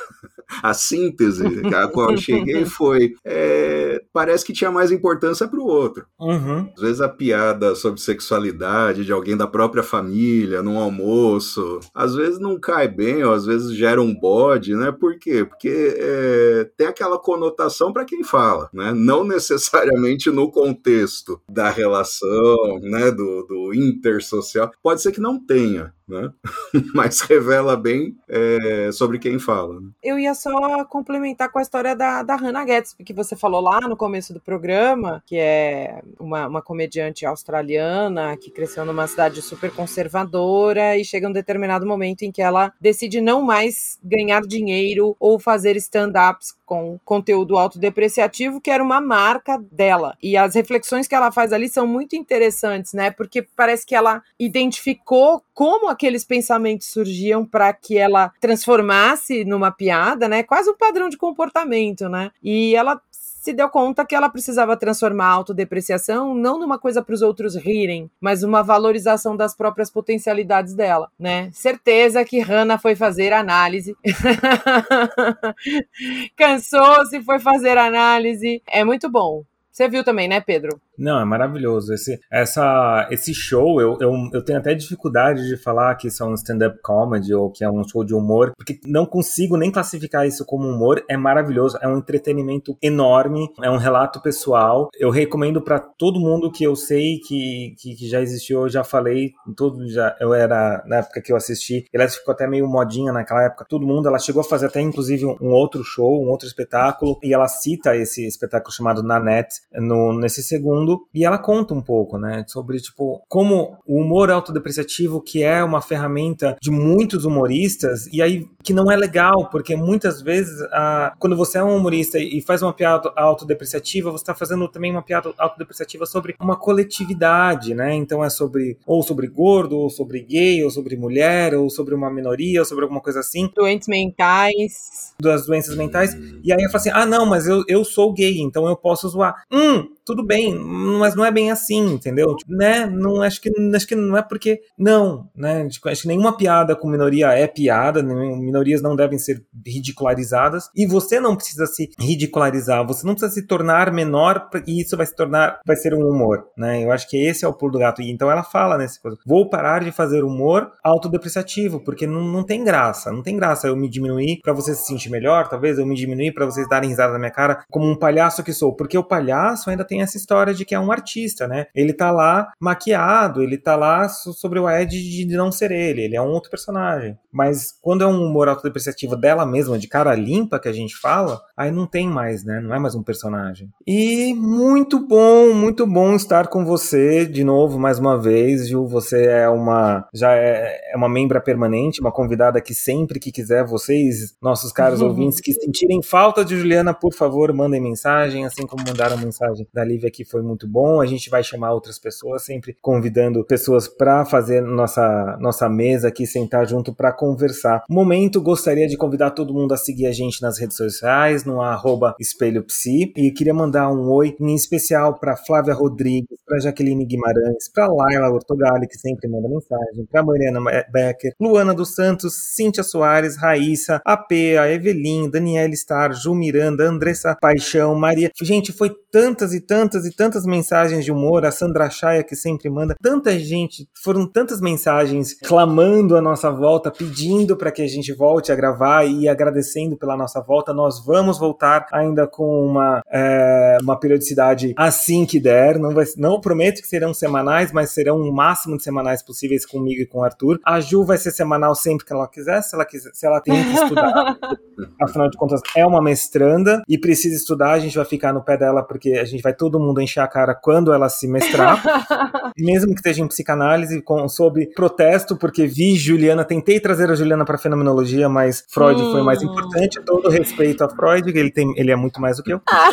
a 0.62 0.72
síntese 0.74 1.44
a 1.74 1.88
qual 1.88 2.12
eu 2.12 2.16
cheguei 2.16 2.64
foi: 2.66 3.14
é, 3.24 4.02
parece 4.12 4.44
que 4.44 4.52
tinha 4.52 4.70
mais 4.70 4.90
importância 4.90 5.46
para 5.48 5.60
o 5.60 5.66
outro. 5.66 6.06
Uhum. 6.18 6.70
Às 6.74 6.80
vezes 6.80 7.00
a 7.00 7.08
piada 7.08 7.74
sobre 7.74 8.00
sexualidade 8.00 9.04
de 9.04 9.12
alguém 9.12 9.36
da 9.36 9.46
própria 9.46 9.82
família, 9.82 10.62
num 10.62 10.78
almoço, 10.78 11.80
às 11.94 12.14
vezes 12.14 12.38
não 12.38 12.58
cai 12.58 12.88
bem, 12.88 13.24
ou 13.24 13.32
às 13.32 13.46
vezes 13.46 13.74
gera 13.74 14.00
um 14.00 14.14
bode, 14.14 14.74
né? 14.74 14.92
Por 14.92 15.18
quê? 15.18 15.44
Porque 15.44 15.94
é, 15.98 16.70
tem 16.76 16.86
aquela 16.86 17.18
conotação 17.18 17.92
para 17.92 18.04
quem 18.04 18.22
fala, 18.22 18.68
né? 18.72 18.92
Não 18.94 19.24
necessariamente 19.24 20.30
no 20.30 20.50
contexto 20.50 21.40
da 21.48 21.70
relação, 21.70 22.78
né? 22.80 23.10
Do, 23.10 23.42
do 23.46 23.74
intersocial. 23.74 24.70
Pode 24.82 25.02
ser 25.02 25.12
que 25.12 25.20
não 25.20 25.38
tenha, 25.44 25.92
né? 26.08 26.30
Mas 26.94 27.20
revela 27.20 27.76
bem 27.76 28.16
é, 28.28 28.90
sobre 28.92 29.18
quem 29.18 29.38
fala. 29.38 29.80
Né? 29.80 29.88
Eu 30.02 30.18
ia 30.18 30.34
só 30.34 30.84
complementar 30.84 31.50
com 31.50 31.58
a 31.58 31.62
história 31.62 31.94
da, 31.96 32.22
da 32.22 32.36
Hannah 32.36 32.64
Gatsby, 32.64 33.04
que 33.04 33.12
você 33.12 33.34
falou 33.34 33.60
lá 33.60 33.80
no 33.80 33.96
começo 33.96 34.32
do 34.32 34.40
programa, 34.40 35.22
que 35.26 35.36
é 35.36 36.02
uma, 36.18 36.46
uma 36.46 36.62
comediante 36.62 37.26
australiana 37.26 38.36
que 38.36 38.50
cresceu 38.50 38.84
numa 38.84 39.06
cidade 39.06 39.42
super 39.42 39.70
conservadora 39.72 40.96
e 40.96 41.04
chega 41.04 41.28
um 41.28 41.32
determinado 41.32 41.86
momento 41.86 42.22
em 42.22 42.32
que 42.32 42.42
ela 42.42 42.72
decide 42.80 43.20
não 43.20 43.42
mais 43.42 43.98
ganhar 44.02 44.42
dinheiro 44.42 45.16
ou 45.18 45.38
fazer 45.38 45.76
stand-ups 45.76 46.54
com 46.64 46.98
conteúdo 47.04 47.56
autodepreciativo, 47.56 48.60
que 48.60 48.70
era 48.70 48.82
uma 48.82 49.00
marca 49.00 49.62
dela. 49.70 50.16
E 50.20 50.36
as 50.36 50.54
reflexões 50.54 51.06
que 51.06 51.14
ela 51.14 51.30
faz 51.30 51.52
ali 51.52 51.68
são 51.68 51.86
muito 51.86 52.16
interessantes, 52.16 52.92
né? 52.92 53.10
Porque 53.10 53.42
parece 53.42 53.86
que 53.86 53.94
ela 53.94 54.22
identificou 54.38 55.42
como 55.54 55.88
aqueles 55.96 56.24
pensamentos 56.24 56.86
surgiam 56.86 57.44
para 57.44 57.72
que 57.72 57.96
ela 57.96 58.30
transformasse 58.40 59.44
numa 59.44 59.70
piada, 59.70 60.28
né? 60.28 60.42
Quase 60.42 60.70
um 60.70 60.76
padrão 60.76 61.08
de 61.08 61.16
comportamento, 61.16 62.08
né? 62.08 62.30
E 62.42 62.76
ela 62.76 63.00
se 63.10 63.52
deu 63.52 63.68
conta 63.68 64.04
que 64.04 64.14
ela 64.14 64.28
precisava 64.28 64.76
transformar 64.76 65.26
a 65.26 65.30
autodepreciação 65.30 66.34
não 66.34 66.58
numa 66.58 66.80
coisa 66.80 67.00
para 67.00 67.14
os 67.14 67.22
outros 67.22 67.54
rirem, 67.54 68.10
mas 68.20 68.42
uma 68.42 68.60
valorização 68.60 69.36
das 69.36 69.54
próprias 69.54 69.88
potencialidades 69.88 70.74
dela, 70.74 71.08
né? 71.16 71.48
Certeza 71.52 72.24
que 72.24 72.40
Hannah 72.40 72.76
foi 72.76 72.96
fazer 72.96 73.32
análise. 73.32 73.96
Cansou-se, 76.36 77.22
foi 77.22 77.38
fazer 77.38 77.78
análise. 77.78 78.60
É 78.66 78.82
muito 78.82 79.08
bom. 79.08 79.44
Você 79.70 79.88
viu 79.88 80.02
também, 80.02 80.26
né, 80.26 80.40
Pedro? 80.40 80.80
Não, 80.98 81.20
é 81.20 81.24
maravilhoso. 81.24 81.92
Esse, 81.92 82.18
essa, 82.30 83.08
esse 83.10 83.34
show, 83.34 83.80
eu, 83.80 83.98
eu, 84.00 84.12
eu 84.32 84.42
tenho 84.42 84.58
até 84.58 84.74
dificuldade 84.74 85.46
de 85.46 85.56
falar 85.56 85.94
que 85.96 86.08
isso 86.08 86.22
é 86.22 86.26
um 86.26 86.34
stand-up 86.34 86.78
comedy 86.82 87.34
ou 87.34 87.50
que 87.50 87.64
é 87.64 87.70
um 87.70 87.86
show 87.86 88.04
de 88.04 88.14
humor, 88.14 88.52
porque 88.56 88.80
não 88.86 89.06
consigo 89.06 89.56
nem 89.56 89.70
classificar 89.70 90.26
isso 90.26 90.44
como 90.44 90.68
humor. 90.68 91.04
É 91.08 91.16
maravilhoso, 91.16 91.78
é 91.80 91.88
um 91.88 91.98
entretenimento 91.98 92.76
enorme, 92.82 93.48
é 93.62 93.70
um 93.70 93.76
relato 93.76 94.20
pessoal. 94.20 94.88
Eu 94.98 95.10
recomendo 95.10 95.60
para 95.60 95.78
todo 95.78 96.20
mundo 96.20 96.50
que 96.50 96.64
eu 96.64 96.74
sei 96.74 97.18
que, 97.18 97.74
que, 97.78 97.94
que, 97.94 98.08
já 98.08 98.20
existiu, 98.20 98.62
eu 98.62 98.68
já 98.68 98.84
falei, 98.84 99.32
todo 99.56 99.88
já 99.88 100.16
eu 100.20 100.32
era 100.32 100.82
na 100.86 100.96
época 100.96 101.20
que 101.20 101.32
eu 101.32 101.36
assisti. 101.36 101.86
Ela 101.92 102.08
ficou 102.08 102.32
até 102.32 102.46
meio 102.46 102.66
modinha 102.66 103.12
naquela 103.12 103.44
época. 103.44 103.66
Todo 103.68 103.86
mundo, 103.86 104.08
ela 104.08 104.18
chegou 104.18 104.40
a 104.40 104.44
fazer 104.44 104.66
até 104.66 104.80
inclusive 104.80 105.24
um, 105.26 105.36
um 105.40 105.50
outro 105.50 105.82
show, 105.84 106.22
um 106.22 106.28
outro 106.28 106.46
espetáculo, 106.46 107.18
e 107.22 107.34
ela 107.34 107.48
cita 107.48 107.96
esse 107.96 108.26
espetáculo 108.26 108.72
chamado 108.72 109.02
Nanette 109.02 109.60
no, 109.72 110.18
nesse 110.18 110.42
segundo 110.42 110.85
mundo 110.86 111.06
e 111.12 111.24
ela 111.24 111.38
conta 111.38 111.74
um 111.74 111.82
pouco, 111.82 112.18
né, 112.18 112.44
sobre 112.46 112.78
tipo 112.80 113.22
como 113.28 113.76
o 113.86 114.00
humor 114.00 114.30
autodepreciativo 114.30 115.20
que 115.20 115.42
é 115.42 115.62
uma 115.62 115.82
ferramenta 115.82 116.56
de 116.60 116.70
muitos 116.70 117.24
humoristas 117.24 118.06
e 118.12 118.22
aí 118.22 118.46
que 118.62 118.72
não 118.72 118.90
é 118.90 118.96
legal 118.96 119.48
porque 119.50 119.74
muitas 119.76 120.22
vezes 120.22 120.60
a, 120.72 121.14
quando 121.18 121.36
você 121.36 121.58
é 121.58 121.64
um 121.64 121.76
humorista 121.76 122.18
e 122.18 122.40
faz 122.40 122.62
uma 122.62 122.72
piada 122.72 123.12
autodepreciativa 123.16 124.10
você 124.10 124.22
está 124.22 124.34
fazendo 124.34 124.68
também 124.68 124.90
uma 124.90 125.02
piada 125.02 125.32
autodepreciativa 125.38 126.06
sobre 126.06 126.34
uma 126.40 126.56
coletividade, 126.56 127.74
né? 127.74 127.94
Então 127.94 128.24
é 128.24 128.30
sobre 128.30 128.78
ou 128.86 129.02
sobre 129.02 129.26
gordo, 129.26 129.78
ou 129.78 129.90
sobre 129.90 130.20
gay, 130.20 130.62
ou 130.62 130.70
sobre 130.70 130.96
mulher, 130.96 131.54
ou 131.54 131.70
sobre 131.70 131.94
uma 131.94 132.10
minoria, 132.10 132.60
ou 132.60 132.64
sobre 132.64 132.84
alguma 132.84 133.00
coisa 133.00 133.20
assim. 133.20 133.50
Doentes 133.54 133.88
mentais. 133.88 135.14
Das 135.20 135.46
doenças 135.46 135.76
mentais. 135.76 136.14
E 136.42 136.52
aí 136.52 136.62
eu 136.62 136.70
falo 136.70 136.76
assim: 136.76 136.90
ah, 136.92 137.06
não, 137.06 137.26
mas 137.26 137.46
eu, 137.46 137.64
eu 137.68 137.84
sou 137.84 138.12
gay, 138.12 138.40
então 138.40 138.66
eu 138.68 138.76
posso 138.76 139.08
zoar. 139.08 139.44
Hum, 139.50 139.88
tudo 140.06 140.24
bem, 140.24 140.54
mas 140.54 141.16
não 141.16 141.24
é 141.24 141.32
bem 141.32 141.50
assim, 141.50 141.94
entendeu? 141.94 142.36
Tipo, 142.36 142.52
né? 142.54 142.86
Não 142.86 143.20
acho 143.20 143.40
que 143.40 143.50
acho 143.74 143.86
que 143.88 143.96
não 143.96 144.16
é 144.16 144.22
porque 144.22 144.60
não, 144.78 145.28
né? 145.34 145.68
Tipo, 145.68 145.88
acho 145.88 146.02
que 146.02 146.08
nenhuma 146.08 146.36
piada 146.36 146.76
com 146.76 146.88
minoria 146.88 147.32
é 147.32 147.48
piada, 147.48 148.04
minorias 148.04 148.80
não 148.80 148.94
devem 148.94 149.18
ser 149.18 149.44
ridicularizadas 149.66 150.70
e 150.76 150.86
você 150.86 151.18
não 151.18 151.34
precisa 151.34 151.66
se 151.66 151.90
ridicularizar, 151.98 152.86
você 152.86 153.04
não 153.04 153.14
precisa 153.14 153.34
se 153.34 153.46
tornar 153.46 153.92
menor 153.92 154.48
e 154.64 154.80
isso 154.80 154.96
vai 154.96 155.06
se 155.06 155.16
tornar 155.16 155.58
vai 155.66 155.74
ser 155.74 155.92
um 155.92 156.08
humor, 156.08 156.46
né? 156.56 156.84
Eu 156.84 156.92
acho 156.92 157.08
que 157.08 157.16
esse 157.16 157.44
é 157.44 157.48
o 157.48 157.52
pulo 157.52 157.72
do 157.72 157.78
gato. 157.80 158.00
E 158.00 158.10
então 158.10 158.30
ela 158.30 158.44
fala 158.44 158.78
nesse 158.78 159.00
coisa, 159.00 159.18
vou 159.26 159.50
parar 159.50 159.82
de 159.82 159.90
fazer 159.90 160.22
humor 160.22 160.70
autodepreciativo, 160.84 161.80
porque 161.80 162.06
não, 162.06 162.22
não 162.22 162.44
tem 162.44 162.62
graça, 162.62 163.10
não 163.10 163.24
tem 163.24 163.36
graça 163.36 163.66
eu 163.66 163.76
me 163.76 163.88
diminuir 163.88 164.38
para 164.40 164.52
você 164.52 164.72
se 164.72 164.86
sentir 164.86 165.10
melhor, 165.10 165.48
talvez 165.48 165.78
eu 165.78 165.86
me 165.86 165.96
diminuir 165.96 166.32
para 166.32 166.46
vocês 166.46 166.68
darem 166.68 166.90
risada 166.90 167.12
na 167.12 167.18
minha 167.18 167.30
cara 167.32 167.64
como 167.68 167.90
um 167.90 167.96
palhaço 167.96 168.44
que 168.44 168.52
sou, 168.52 168.72
porque 168.72 168.96
o 168.96 169.02
palhaço 169.02 169.68
ainda 169.68 169.84
tem 169.84 169.95
essa 170.02 170.16
história 170.16 170.54
de 170.54 170.64
que 170.64 170.74
é 170.74 170.80
um 170.80 170.92
artista, 170.92 171.46
né? 171.46 171.66
Ele 171.74 171.92
tá 171.92 172.10
lá 172.10 172.52
maquiado, 172.60 173.42
ele 173.42 173.58
tá 173.58 173.76
lá 173.76 174.08
sobre 174.08 174.58
o 174.58 174.68
Ed 174.68 174.96
de 174.96 175.36
não 175.36 175.50
ser 175.52 175.70
ele, 175.70 176.02
ele 176.02 176.16
é 176.16 176.22
um 176.22 176.30
outro 176.30 176.50
personagem. 176.50 177.18
Mas 177.32 177.72
quando 177.82 178.02
é 178.02 178.06
um 178.06 178.22
humor 178.22 178.48
autodepreciativo 178.48 179.16
dela 179.16 179.44
mesma, 179.44 179.78
de 179.78 179.86
cara 179.86 180.14
limpa 180.14 180.58
que 180.58 180.68
a 180.68 180.72
gente 180.72 180.96
fala, 180.96 181.40
aí 181.56 181.70
não 181.70 181.86
tem 181.86 182.08
mais, 182.08 182.44
né? 182.44 182.60
Não 182.60 182.74
é 182.74 182.78
mais 182.78 182.94
um 182.94 183.02
personagem. 183.02 183.68
E 183.86 184.34
muito 184.34 184.98
bom, 185.06 185.52
muito 185.52 185.86
bom 185.86 186.14
estar 186.14 186.48
com 186.48 186.64
você 186.64 187.26
de 187.26 187.44
novo 187.44 187.78
mais 187.78 187.98
uma 187.98 188.18
vez, 188.18 188.68
Ju. 188.68 188.86
Você 188.86 189.26
é 189.26 189.48
uma 189.48 190.06
já 190.14 190.32
é, 190.32 190.92
é 190.92 190.96
uma 190.96 191.08
membra 191.08 191.40
permanente, 191.40 192.00
uma 192.00 192.12
convidada 192.12 192.60
que 192.60 192.74
sempre 192.74 193.20
que 193.20 193.30
quiser 193.30 193.64
vocês, 193.64 194.34
nossos 194.40 194.72
caros 194.72 195.00
uhum. 195.00 195.08
ouvintes 195.08 195.40
que 195.40 195.52
sentirem 195.52 196.02
falta 196.02 196.44
de 196.44 196.56
Juliana, 196.56 196.94
por 196.94 197.14
favor, 197.14 197.52
mandem 197.52 197.80
mensagem, 197.80 198.46
assim 198.46 198.66
como 198.66 198.84
mandaram 198.86 199.16
mensagem 199.18 199.66
da 199.72 199.84
Lívia 199.86 200.10
que 200.10 200.24
foi 200.24 200.42
muito 200.42 200.68
bom. 200.68 201.00
A 201.00 201.06
gente 201.06 201.30
vai 201.30 201.42
chamar 201.42 201.72
outras 201.72 201.98
pessoas, 201.98 202.44
sempre 202.44 202.76
convidando 202.80 203.44
pessoas 203.44 203.88
para 203.88 204.24
fazer 204.24 204.60
nossa 204.60 205.36
nossa 205.40 205.68
mesa 205.68 206.08
aqui, 206.08 206.26
sentar 206.26 206.66
junto 206.66 206.94
para 206.94 207.12
conversar. 207.12 207.82
Momento, 207.88 208.40
gostaria 208.40 208.86
de 208.86 208.96
convidar 208.96 209.30
todo 209.30 209.54
mundo 209.54 209.72
a 209.72 209.76
seguir 209.76 210.06
a 210.06 210.12
gente 210.12 210.42
nas 210.42 210.58
redes 210.58 210.76
sociais, 210.76 211.44
no 211.44 211.60
arroba 211.60 212.14
Espelho 212.20 212.64
Psi. 212.64 213.12
E 213.16 213.30
queria 213.30 213.54
mandar 213.54 213.90
um 213.90 214.10
oi 214.10 214.36
em 214.40 214.54
especial 214.54 215.18
para 215.18 215.36
Flávia 215.36 215.74
Rodrigues, 215.74 216.38
para 216.44 216.60
Jaqueline 216.60 217.04
Guimarães, 217.04 217.70
para 217.72 217.86
Laila 217.86 218.30
Ortogali, 218.30 218.86
que 218.86 218.98
sempre 218.98 219.28
manda 219.28 219.48
mensagem, 219.48 220.06
para 220.10 220.22
Mariana 220.22 220.60
Becker, 220.92 221.32
Luana 221.40 221.74
dos 221.74 221.94
Santos, 221.94 222.34
Cíntia 222.54 222.82
Soares, 222.82 223.36
Raíssa, 223.36 224.00
AP, 224.04 224.32
a 224.60 224.70
Evelyn, 224.70 225.30
Daniela 225.30 225.74
Star, 225.74 226.12
Ju 226.12 226.34
Miranda, 226.34 226.84
Andressa 226.84 227.36
Paixão, 227.40 227.94
Maria. 227.94 228.30
Gente, 228.42 228.72
foi 228.72 228.90
tantas 229.10 229.52
e 229.52 229.60
tantas 229.60 229.75
e 229.76 230.10
tantas 230.10 230.46
mensagens 230.46 231.04
de 231.04 231.12
humor, 231.12 231.44
a 231.44 231.50
Sandra 231.50 231.90
Chaia 231.90 232.22
que 232.22 232.34
sempre 232.34 232.70
manda, 232.70 232.96
tanta 233.02 233.38
gente, 233.38 233.88
foram 233.94 234.26
tantas 234.26 234.60
mensagens 234.60 235.34
clamando 235.34 236.16
a 236.16 236.22
nossa 236.22 236.50
volta, 236.50 236.90
pedindo 236.90 237.56
para 237.56 237.70
que 237.70 237.82
a 237.82 237.86
gente 237.86 238.12
volte 238.12 238.50
a 238.50 238.54
gravar 238.54 239.04
e 239.04 239.28
agradecendo 239.28 239.96
pela 239.96 240.16
nossa 240.16 240.40
volta. 240.40 240.72
Nós 240.72 241.04
vamos 241.04 241.38
voltar 241.38 241.86
ainda 241.92 242.26
com 242.26 242.66
uma, 242.66 243.02
é, 243.10 243.78
uma 243.82 243.98
periodicidade 243.98 244.72
assim 244.76 245.26
que 245.26 245.38
der. 245.38 245.78
Não, 245.78 245.92
vai, 245.92 246.04
não 246.16 246.40
prometo 246.40 246.80
que 246.80 246.88
serão 246.88 247.12
semanais, 247.12 247.72
mas 247.72 247.90
serão 247.90 248.20
o 248.20 248.32
máximo 248.32 248.76
de 248.76 248.82
semanais 248.82 249.22
possíveis 249.22 249.66
comigo 249.66 250.00
e 250.00 250.06
com 250.06 250.20
o 250.20 250.24
Arthur. 250.24 250.58
A 250.64 250.80
Ju 250.80 251.04
vai 251.04 251.18
ser 251.18 251.30
semanal 251.32 251.74
sempre 251.74 252.06
que 252.06 252.12
ela 252.12 252.28
quiser, 252.28 252.62
se 252.62 252.74
ela, 252.74 252.84
quiser, 252.84 253.10
se 253.12 253.26
ela 253.26 253.40
tem 253.40 253.62
que 253.62 253.74
estudar. 253.74 254.38
Afinal 255.00 255.28
de 255.28 255.36
contas, 255.36 255.60
é 255.76 255.84
uma 255.86 256.02
mestranda 256.02 256.82
e 256.88 256.98
precisa 256.98 257.34
estudar, 257.34 257.72
a 257.72 257.78
gente 257.78 257.96
vai 257.96 258.04
ficar 258.04 258.32
no 258.32 258.42
pé 258.42 258.56
dela 258.56 258.82
porque 258.82 259.12
a 259.12 259.24
gente 259.24 259.42
vai 259.42 259.54
todo 259.54 259.65
mundo 259.78 260.00
encher 260.00 260.20
a 260.20 260.28
cara 260.28 260.54
quando 260.54 260.92
ela 260.92 261.08
se 261.08 261.26
mestrar. 261.26 261.82
Mesmo 262.56 262.92
que 262.92 263.00
esteja 263.00 263.22
em 263.22 263.28
psicanálise, 263.28 264.00
com, 264.00 264.28
sob 264.28 264.66
protesto, 264.74 265.36
porque 265.36 265.66
vi 265.66 265.94
Juliana, 265.96 266.44
tentei 266.44 266.80
trazer 266.80 267.10
a 267.10 267.14
Juliana 267.14 267.44
para 267.44 267.58
fenomenologia, 267.58 268.28
mas 268.28 268.64
Freud 268.68 269.00
hum. 269.00 269.12
foi 269.12 269.22
mais 269.22 269.42
hum. 269.42 269.46
importante. 269.46 270.00
Todo 270.04 270.28
respeito 270.28 270.84
a 270.84 270.88
Freud, 270.88 271.28
ele, 271.36 271.50
tem, 271.50 271.72
ele 271.76 271.90
é 271.90 271.96
muito 271.96 272.20
mais 272.20 272.36
do 272.36 272.42
que 272.42 272.52
eu. 272.52 272.60
Ah, 272.68 272.90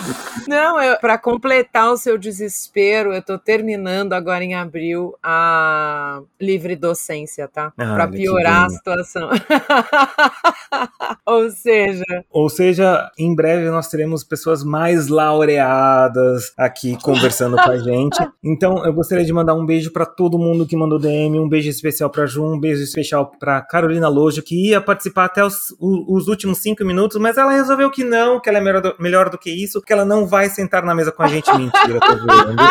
não, 0.47 0.75
para 0.99 1.17
completar 1.17 1.91
o 1.91 1.97
seu 1.97 2.17
desespero, 2.17 3.13
eu 3.13 3.21
tô 3.21 3.38
terminando 3.38 4.13
agora 4.13 4.43
em 4.43 4.53
abril 4.53 5.15
a 5.21 6.21
livre 6.39 6.75
docência, 6.75 7.47
tá? 7.47 7.71
Ah, 7.77 7.93
para 7.93 8.07
piorar 8.07 8.65
a 8.65 8.69
situação. 8.69 9.29
Ou 11.25 11.49
seja. 11.49 12.25
Ou 12.31 12.49
seja, 12.49 13.12
em 13.17 13.33
breve 13.33 13.69
nós 13.69 13.88
teremos 13.88 14.23
pessoas 14.23 14.63
mais 14.63 15.07
laureadas 15.07 16.53
aqui 16.58 16.98
conversando 17.02 17.56
com 17.56 17.72
a 17.72 17.78
gente. 17.78 18.18
Então, 18.44 18.86
eu 18.86 18.94
gostaria 18.94 19.26
de 19.26 19.34
mandar 19.34 19.54
um 19.54 19.66
beijo 19.66 19.92
para 19.92 20.06
todo 20.06 20.38
mundo 20.38 20.66
que 20.66 20.76
mandou 20.76 21.00
DM, 21.00 21.39
um 21.39 21.50
beijo 21.50 21.70
especial 21.70 22.10
para 22.10 22.26
Ju, 22.26 22.44
um 22.44 22.60
beijo 22.60 22.84
especial 22.84 23.32
para 23.39 23.62
Carolina 23.62 24.08
Lojo, 24.08 24.42
que 24.42 24.70
ia 24.70 24.82
participar 24.82 25.26
até 25.26 25.44
os, 25.44 25.76
os, 25.80 26.28
últimos 26.28 26.60
cinco 26.60 26.86
minutos, 26.86 27.20
mas 27.20 27.38
ela 27.38 27.52
resolveu 27.52 27.89
que 27.89 28.04
não, 28.04 28.39
que 28.39 28.50
ela 28.50 28.60
é 28.60 28.62
melhor 28.62 28.82
do, 28.82 28.96
melhor 29.00 29.30
do 29.30 29.38
que 29.38 29.50
isso, 29.50 29.82
que 29.82 29.92
ela 29.92 30.06
não 30.06 30.28
vai 30.28 30.50
sentar 30.50 30.84
na 30.84 30.94
mesa 30.96 31.12
com 31.12 31.24
a 31.24 31.28
gente. 31.28 31.52
Mentira, 31.54 32.00
tô 32.00 32.18
zoando. 32.18 32.63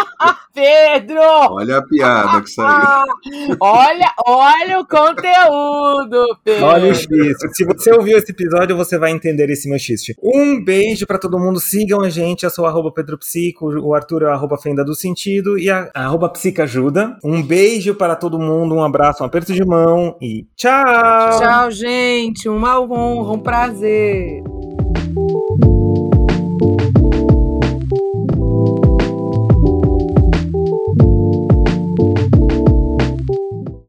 Pedro! 0.54 1.20
Olha 1.50 1.78
a 1.78 1.82
piada 1.82 2.42
que 2.42 2.50
saiu. 2.50 3.56
olha, 3.58 4.12
olha 4.26 4.80
o 4.80 4.86
conteúdo, 4.86 6.38
Pedro. 6.44 6.66
Olha 6.66 6.92
o 6.92 6.94
xiste. 6.94 7.54
Se 7.54 7.64
você 7.64 7.90
ouviu 7.92 8.18
esse 8.18 8.32
episódio, 8.32 8.76
você 8.76 8.98
vai 8.98 9.12
entender 9.12 9.48
esse 9.48 9.68
meu 9.68 9.78
xiste. 9.78 10.14
Um 10.22 10.62
beijo 10.62 11.06
para 11.06 11.18
todo 11.18 11.38
mundo. 11.38 11.58
Sigam 11.58 12.02
a 12.02 12.10
gente. 12.10 12.44
Eu 12.44 12.50
sou 12.50 12.66
arroba 12.66 12.92
Pedro 12.92 13.16
Psico, 13.18 13.71
o 13.78 13.94
Arthur 13.94 14.22
é 14.22 14.26
arroba 14.26 14.58
Fenda 14.58 14.84
do 14.84 14.94
Sentido 14.94 15.58
e 15.58 15.70
a, 15.70 15.90
a 15.94 16.04
arroba 16.04 16.28
Psicajuda. 16.28 17.16
Um 17.24 17.42
beijo 17.42 17.94
para 17.94 18.16
todo 18.16 18.38
mundo, 18.38 18.74
um 18.74 18.82
abraço, 18.82 19.22
um 19.22 19.26
aperto 19.26 19.52
de 19.52 19.64
mão 19.64 20.16
e 20.20 20.46
tchau! 20.56 21.40
Tchau, 21.40 21.70
gente! 21.70 22.48
Uma 22.48 22.80
honra, 22.80 23.32
um 23.32 23.38
prazer! 23.38 24.42